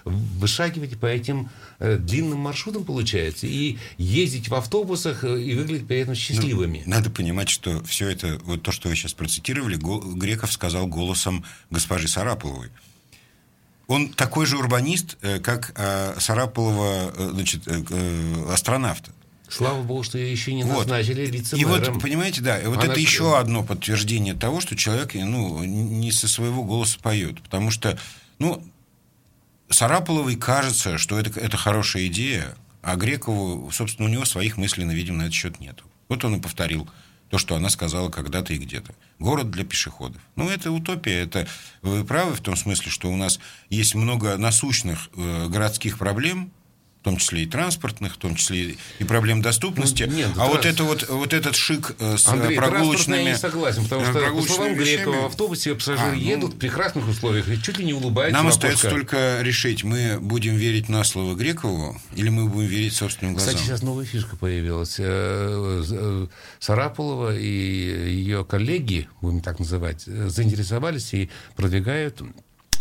[0.05, 5.97] вышагивать по этим э, длинным маршрутам, получается, и ездить в автобусах э, и выглядеть при
[5.97, 6.83] этом счастливыми.
[6.85, 9.75] Ну, надо понимать, что все это, вот то, что вы сейчас процитировали,
[10.15, 12.69] Греков сказал голосом госпожи Сараповой.
[13.87, 15.73] Он такой же урбанист, как
[16.17, 17.67] Сараполова, значит,
[18.47, 19.11] астронавта.
[19.51, 20.87] Слава богу, что ее еще не Вот.
[20.87, 21.93] назначили И вице-мэром.
[21.93, 26.27] вот, понимаете, да, вот Она это еще одно подтверждение того, что человек ну, не со
[26.27, 27.41] своего голоса поет.
[27.41, 27.99] Потому что,
[28.39, 28.63] ну,
[29.69, 35.19] Сарапуловой кажется, что это, это хорошая идея, а Грекову, собственно, у него своих мыслей, видимо,
[35.19, 35.83] на этот счет нет.
[36.07, 36.89] Вот он и повторил
[37.29, 38.93] то, что она сказала когда-то и где-то.
[39.17, 40.21] Город для пешеходов.
[40.35, 41.23] Ну, это утопия.
[41.23, 41.47] Это
[41.81, 43.39] вы правы в том смысле, что у нас
[43.69, 46.51] есть много насущных э, городских проблем,
[47.01, 50.03] в том числе и транспортных, в том числе и проблем доступности.
[50.03, 52.85] Ну, нет, а вот, транс- это вот, вот этот шик э, с Андрей, э, прогулочными...
[52.85, 56.13] транспортно я не согласен, потому что, по прогулочными словам Грекова, вещами- в автобусе пассажиры А,
[56.13, 60.19] ну, едут в прекрасных условиях и чуть ли не улыбаются Нам остается только решить, мы
[60.19, 63.55] будем верить на слово Грекову или мы будем верить собственным глазам.
[63.55, 64.97] Кстати, сейчас новая фишка появилась.
[64.99, 66.27] Э,
[66.59, 72.21] Сарапулова и ее коллеги, будем так называть, заинтересовались и продвигают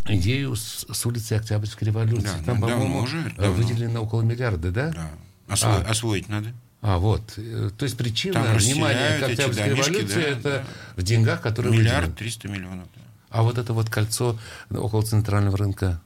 [0.06, 2.24] идею с, с улицы Октябрьской революции.
[2.38, 3.52] Да, Там, давно по-моему, уже, давно.
[3.52, 4.90] выделено около миллиарда, да?
[4.90, 5.10] Да.
[5.48, 5.90] Осво- А.
[5.90, 6.52] Освоить надо.
[6.82, 7.34] А, вот.
[7.36, 10.64] Э, То есть причина Там внимания к Октябрьской революции да, это да.
[10.96, 12.16] в деньгах, которые Миллиард выделены.
[12.16, 12.88] триста миллионов.
[12.94, 13.02] да.
[13.28, 14.38] А вот это вот кольцо
[14.70, 16.00] около центрального рынка,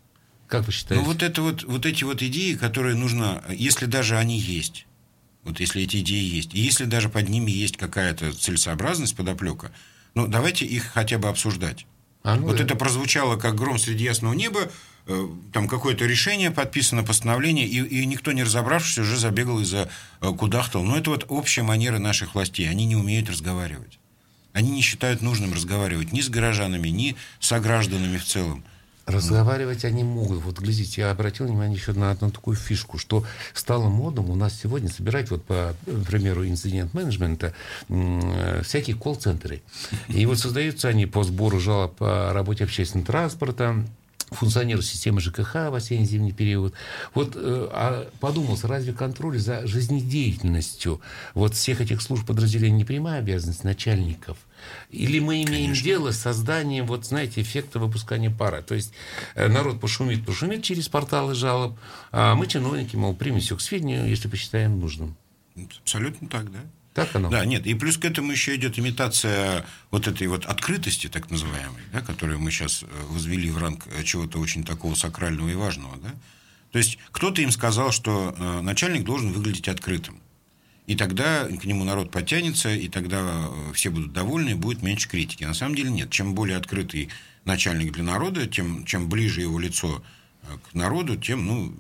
[0.49, 1.03] как вы считаете?
[1.05, 4.87] Ну, вот это вот, вот эти вот идеи, которые нужно, если даже они есть,
[5.45, 9.71] вот если эти идеи есть, и если даже под ними есть какая-то целесообразность, подоплека,
[10.15, 11.87] ну, давайте их хотя бы обсуждать.
[12.25, 12.65] А, ну вот да.
[12.65, 14.71] это прозвучало как гром среди ясного неба,
[15.07, 19.91] э, там какое-то решение подписано, постановление, и, и никто не разобравшись уже забегал и за
[20.23, 20.83] э, кудахтал.
[20.83, 22.69] Но это вот общая манера наших властей.
[22.69, 23.99] Они не умеют разговаривать.
[24.55, 28.65] Они не считают нужным разговаривать ни с горожанами, ни с согражданами в целом.
[29.07, 30.43] Разговаривать они могут.
[30.43, 34.59] Вот, глядите, я обратил внимание еще на одну такую фишку, что стало модным у нас
[34.59, 35.75] сегодня собирать, вот по
[36.07, 37.53] примеру инцидент-менеджмента,
[37.89, 39.63] э, всякие колл-центры.
[40.09, 43.85] И вот создаются они по сбору жалоб по работе общественного транспорта,
[44.31, 46.75] функционирует система ЖКХ в осенне-зимний период.
[47.15, 51.01] Вот э, а подумался, разве контроль за жизнедеятельностью
[51.35, 54.39] вот всех этих служб подразделений не прямая обязанность начальников?
[54.91, 58.63] Или мы имеем дело с созданием, вот знаете, эффекта выпускания пара?
[58.63, 58.93] То есть
[59.35, 61.79] э, народ пошумит, пошумит через порталы жалоб,
[62.13, 65.17] а мы, чиновники, мол, примем все к сведению, если посчитаем нужным.
[65.83, 66.61] Абсолютно так, да.
[66.95, 67.29] Так оно?
[67.29, 71.83] Да, нет, и плюс к этому еще идет имитация вот этой вот открытости, так называемой,
[71.93, 76.11] да, которую мы сейчас возвели в ранг э, чего-то очень такого сакрального и важного, да.
[76.71, 80.21] То есть кто-то им сказал, что э, начальник должен выглядеть открытым.
[80.87, 85.09] И тогда к нему народ подтянется, и тогда э, все будут довольны, и будет меньше
[85.09, 85.45] критики.
[85.45, 86.11] На самом деле нет.
[86.11, 87.09] Чем более открытый
[87.45, 90.03] начальник для народа, тем чем ближе его лицо
[90.43, 91.75] э, к народу, тем ну,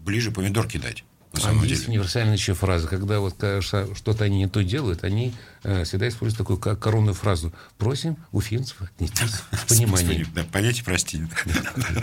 [0.00, 1.04] ближе помидор кидать.
[1.34, 1.92] На А самом есть деле.
[1.94, 5.32] универсальная еще фраза, когда вот что-то они не то делают, они
[5.64, 7.52] э, всегда используют такую коронную фразу.
[7.78, 10.28] Просим уфимцев отнестись с пониманием.
[10.34, 11.22] Да, понять и простить.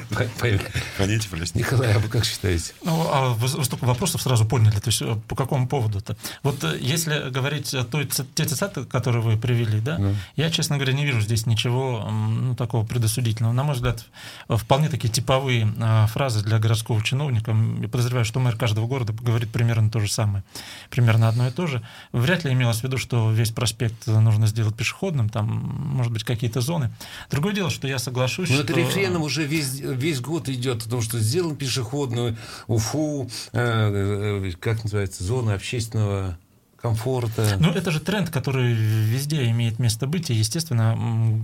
[0.10, 0.60] По- по-
[0.98, 1.56] Понять и простить.
[1.56, 2.74] Николай, а вы как считаете?
[2.84, 4.80] Ну, а вы, вы столько вопросов сразу поняли.
[4.80, 6.18] То есть, э, по какому поводу-то?
[6.44, 10.16] Вот э, если говорить о той, те цитаты, которые вы привели, да, Ну.
[10.38, 13.54] я, честно говоря, не вижу здесь ничего ну, такого предосудительного.
[13.54, 14.06] На мой взгляд,
[14.50, 15.72] вполне такие типовые
[16.08, 17.56] фразы для городского чиновника.
[17.82, 20.44] Я подозреваю, что мэр каждого города говорит примерно то же самое.
[20.90, 21.82] Примерно одно и то же.
[22.12, 26.62] Вряд ли имелось в виду, что весь проспект нужно сделать пешеходным, там, может быть, какие-то
[26.62, 26.92] зоны.
[27.30, 28.64] Другое дело, что я соглашусь, Ну, что...
[28.64, 34.84] это рефреном уже весь, весь год идет, потому что сделан пешеходную Уфу, э, э, как
[34.84, 36.38] называется, зона общественного
[36.82, 37.58] комфорта.
[37.60, 40.98] Ну, это же тренд, который везде имеет место быть, и, естественно,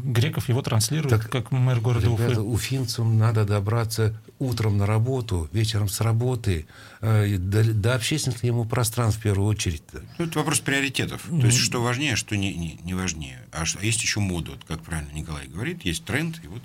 [0.03, 2.41] Греков его транслирует Так, как мэр города Ребята, Уфы.
[2.41, 6.67] уфимцам надо добраться утром на работу, вечером с работы,
[7.01, 9.83] э, до, до общественных ему пространств в первую очередь.
[10.17, 11.21] Ну, это вопрос приоритетов.
[11.29, 13.43] То есть, что важнее, а что не, не, не важнее.
[13.51, 16.61] А что- есть еще мода, вот как правильно Николай говорит, есть тренд, и вот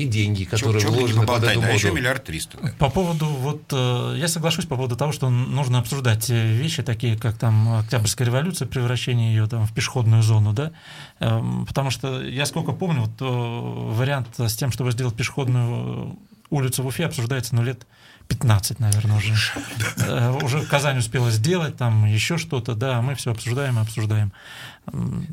[0.00, 1.98] И деньги, которые не вложены под эту да, еще моду.
[1.98, 2.58] миллиард триста.
[2.78, 7.18] По поводу, вот, э, я соглашусь по поводу того, что нужно обсуждать э, вещи, такие
[7.18, 10.72] как там Октябрьская революция, превращение ее там в пешеходную зону, да,
[11.20, 16.82] Эм, потому что я сколько помню, вот э, вариант с тем, чтобы сделать пешеходную улицу
[16.82, 17.86] в Уфе обсуждается, ну, лет
[18.30, 19.34] 15, наверное, уже.
[20.06, 24.32] Э, Уже Казань успела сделать, там еще что-то, да, мы все обсуждаем и обсуждаем.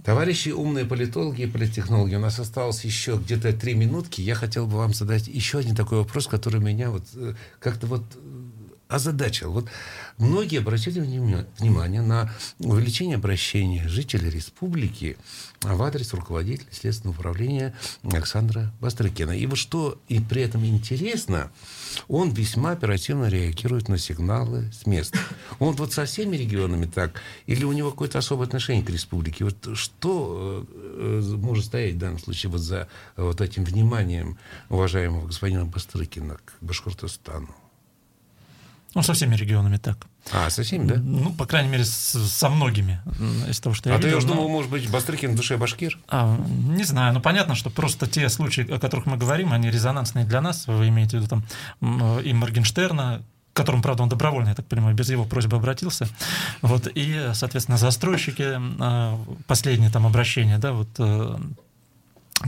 [0.03, 4.21] Товарищи умные политологи и политтехнологи, у нас осталось еще где-то три минутки.
[4.21, 8.03] Я хотел бы вам задать еще один такой вопрос, который меня вот э, как-то вот
[8.15, 8.17] э,
[8.87, 9.51] озадачил.
[9.51, 9.67] Вот
[10.17, 15.17] многие обратили внима- внимание на увеличение обращения жителей республики
[15.61, 19.31] в адрес руководителя Следственного управления Александра Бастрыкина.
[19.31, 21.51] И вот что и при этом интересно,
[22.07, 25.19] он весьма оперативно реагирует на сигналы с места.
[25.59, 27.21] Он вот со всеми регионами так?
[27.45, 29.43] Или у него какое-то особое отношение к республике?
[29.43, 34.37] Вот что э, э, может стоять в данном случае вот за вот этим вниманием
[34.69, 37.53] уважаемого господина Бастрыкина к Башкортостану?
[38.97, 40.07] Ну, со всеми регионами так.
[40.33, 40.95] А, со всеми, да?
[40.95, 42.99] Ну, по крайней мере, с- со многими.
[43.47, 44.17] Из того, что я А видел.
[44.17, 45.99] уж но- думал, может быть, Бастрыкин в душе башкир?
[46.07, 50.25] А, не знаю, ну понятно, что просто те случаи, о которых мы говорим, они резонансные
[50.25, 50.65] для нас.
[50.65, 51.43] Вы имеете в виду там
[52.23, 53.21] и Моргенштерна,
[53.53, 56.07] к которому, правда, он добровольно, я так понимаю, без его просьбы обратился.
[56.63, 61.37] Вот, и, соответственно, застройщики, а, последнее там обращение, да, вот э,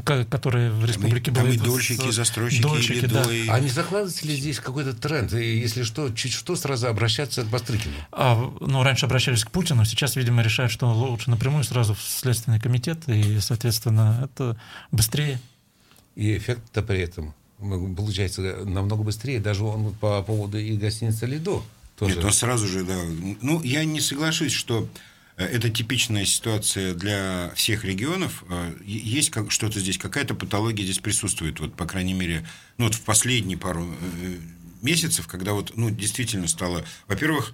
[0.03, 1.55] которые в республике там были.
[1.55, 3.21] и вот, дольщики, и застройщики, и дольщики, да.
[3.23, 5.33] Ледо, и- А не закладывается ли здесь какой-то тренд?
[5.33, 7.95] И если что, чуть что, сразу обращаться к Бастрыкину?
[8.11, 12.59] А, ну, раньше обращались к Путину, сейчас, видимо, решают, что лучше напрямую сразу в Следственный
[12.59, 14.57] комитет, и, соответственно, это
[14.91, 15.39] быстрее.
[16.15, 19.39] И эффект-то при этом ну, получается намного быстрее.
[19.39, 21.61] Даже он по поводу и гостиницы «Лидо»
[21.97, 22.15] тоже.
[22.15, 22.97] Нет, он сразу же, да.
[23.41, 24.87] Ну, я не соглашусь, что
[25.45, 28.43] это типичная ситуация для всех регионов.
[28.49, 31.59] Э, Есть как, что-то здесь, какая-то патология здесь присутствует.
[31.59, 32.45] Вот, по крайней мере,
[32.77, 34.37] ну, вот в последние пару э,
[34.81, 36.85] месяцев, когда вот, ну, действительно стало...
[37.07, 37.53] Во-первых,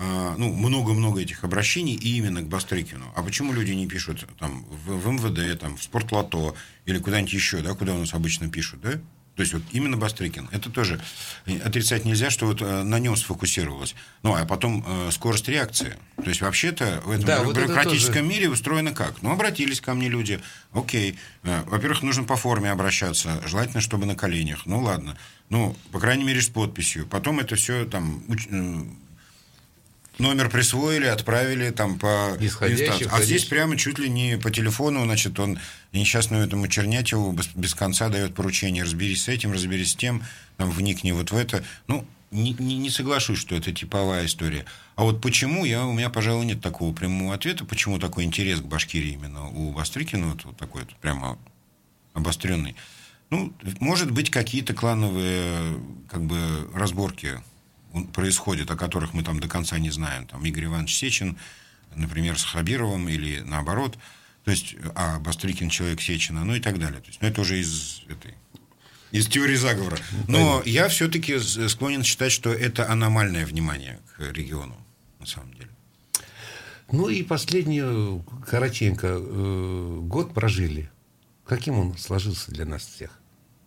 [0.00, 3.12] ну, много-много этих обращений и именно к Бастрыкину.
[3.16, 6.54] А почему люди не пишут там в, в МВД, там, в Спортлото
[6.86, 9.00] или куда-нибудь еще, да, куда у нас обычно пишут, да?
[9.38, 10.48] То есть вот именно Бастрыкин.
[10.50, 11.00] Это тоже
[11.64, 13.94] отрицать нельзя, что вот э, на нем сфокусировалось.
[14.24, 15.96] Ну, а потом э, скорость реакции.
[16.16, 18.26] То есть вообще-то в этом Да, бю- вот бюрократическом тоже.
[18.26, 19.22] мире устроено как?
[19.22, 20.40] Ну, обратились ко мне люди.
[20.72, 21.16] Окей.
[21.44, 23.40] Э, Во-первых, нужно по форме обращаться.
[23.46, 24.66] Желательно, чтобы на коленях.
[24.66, 25.16] Ну, ладно.
[25.50, 27.06] Ну, по крайней мере, с подписью.
[27.06, 28.84] Потом это все там уч- э,
[30.18, 33.08] номер присвоили, отправили там по инстанции.
[33.10, 35.58] А здесь прямо чуть ли не по телефону, значит, он
[35.92, 38.82] несчастному этому Чернятьеву без, без конца дает поручение.
[38.82, 40.22] Разберись с этим, разберись с тем,
[40.56, 41.64] там, вникни вот в это.
[41.86, 44.64] Ну, не, не, не соглашусь, что это типовая история.
[44.96, 48.64] А вот почему, я, у меня, пожалуй, нет такого прямого ответа, почему такой интерес к
[48.64, 51.38] Башкирии именно у Бастрыкина, вот, вот такой вот прямо
[52.12, 52.76] обостренный.
[53.30, 55.78] Ну, может быть, какие-то клановые
[56.10, 57.40] как бы, разборки
[58.06, 60.26] происходят, о которых мы там до конца не знаем.
[60.26, 61.36] Там Игорь Иванович Сечин,
[61.94, 63.98] например, с Хабировым или наоборот.
[64.44, 67.00] То есть, а Бастрыкин человек Сечина, ну и так далее.
[67.00, 68.34] То есть, ну, это уже из этой
[69.10, 69.98] из теории заговора.
[70.26, 74.76] Но я все-таки склонен считать, что это аномальное внимание к региону,
[75.18, 75.70] на самом деле.
[76.90, 80.90] Ну и последнюю, коротенько, э, год прожили.
[81.46, 83.10] Каким он сложился для нас всех,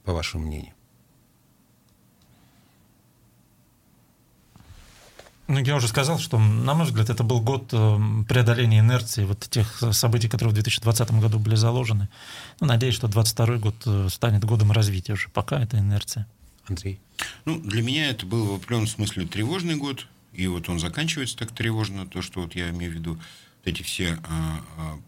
[0.03, 0.73] по вашему мнению?
[5.47, 9.39] Ну, я уже сказал, что, на мой взгляд, это был год э, преодоления инерции вот
[9.39, 12.07] тех событий, которые в 2020 году были заложены.
[12.59, 15.29] Ну, надеюсь, что 2022 год э, станет годом развития уже.
[15.29, 16.27] Пока это инерция.
[16.67, 16.99] Андрей?
[17.45, 20.07] Ну, для меня это был в определенном смысле тревожный год.
[20.33, 23.83] И вот он заканчивается так тревожно, то, что вот я имею в виду, вот эти
[23.83, 24.99] все а, а,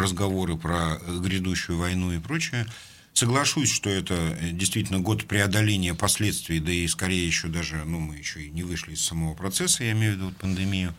[0.00, 2.66] разговоры про грядущую войну и прочее.
[3.14, 8.42] Соглашусь, что это действительно год преодоления последствий, да и скорее еще даже, ну, мы еще
[8.42, 10.94] и не вышли из самого процесса, я имею в виду вот пандемию.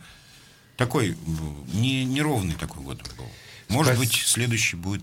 [0.76, 1.16] Такой
[1.72, 3.26] не, неровный такой год был.
[3.68, 5.02] Может Спас- быть, следующий будет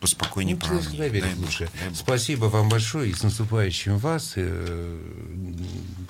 [0.00, 1.70] поспокойнее, Ну, верит Дай лучше.
[1.84, 1.94] дай.
[1.94, 4.32] Спасибо вам большое и с наступающим вас.
[4.36, 4.98] Э,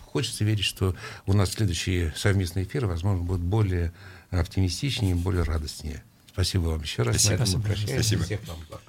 [0.06, 0.94] Хочется верить, что
[1.26, 3.92] у нас следующие совместные эфиры, возможно, будут более
[4.30, 6.02] оптимистичнее, более радостнее.
[6.32, 7.16] Спасибо вам еще раз.
[7.16, 7.30] Спасибо.
[7.30, 7.62] На этом мы Спасибо.
[7.66, 7.94] прощаемся.
[8.02, 8.24] Спасибо.
[8.24, 8.82] Всех вам благ.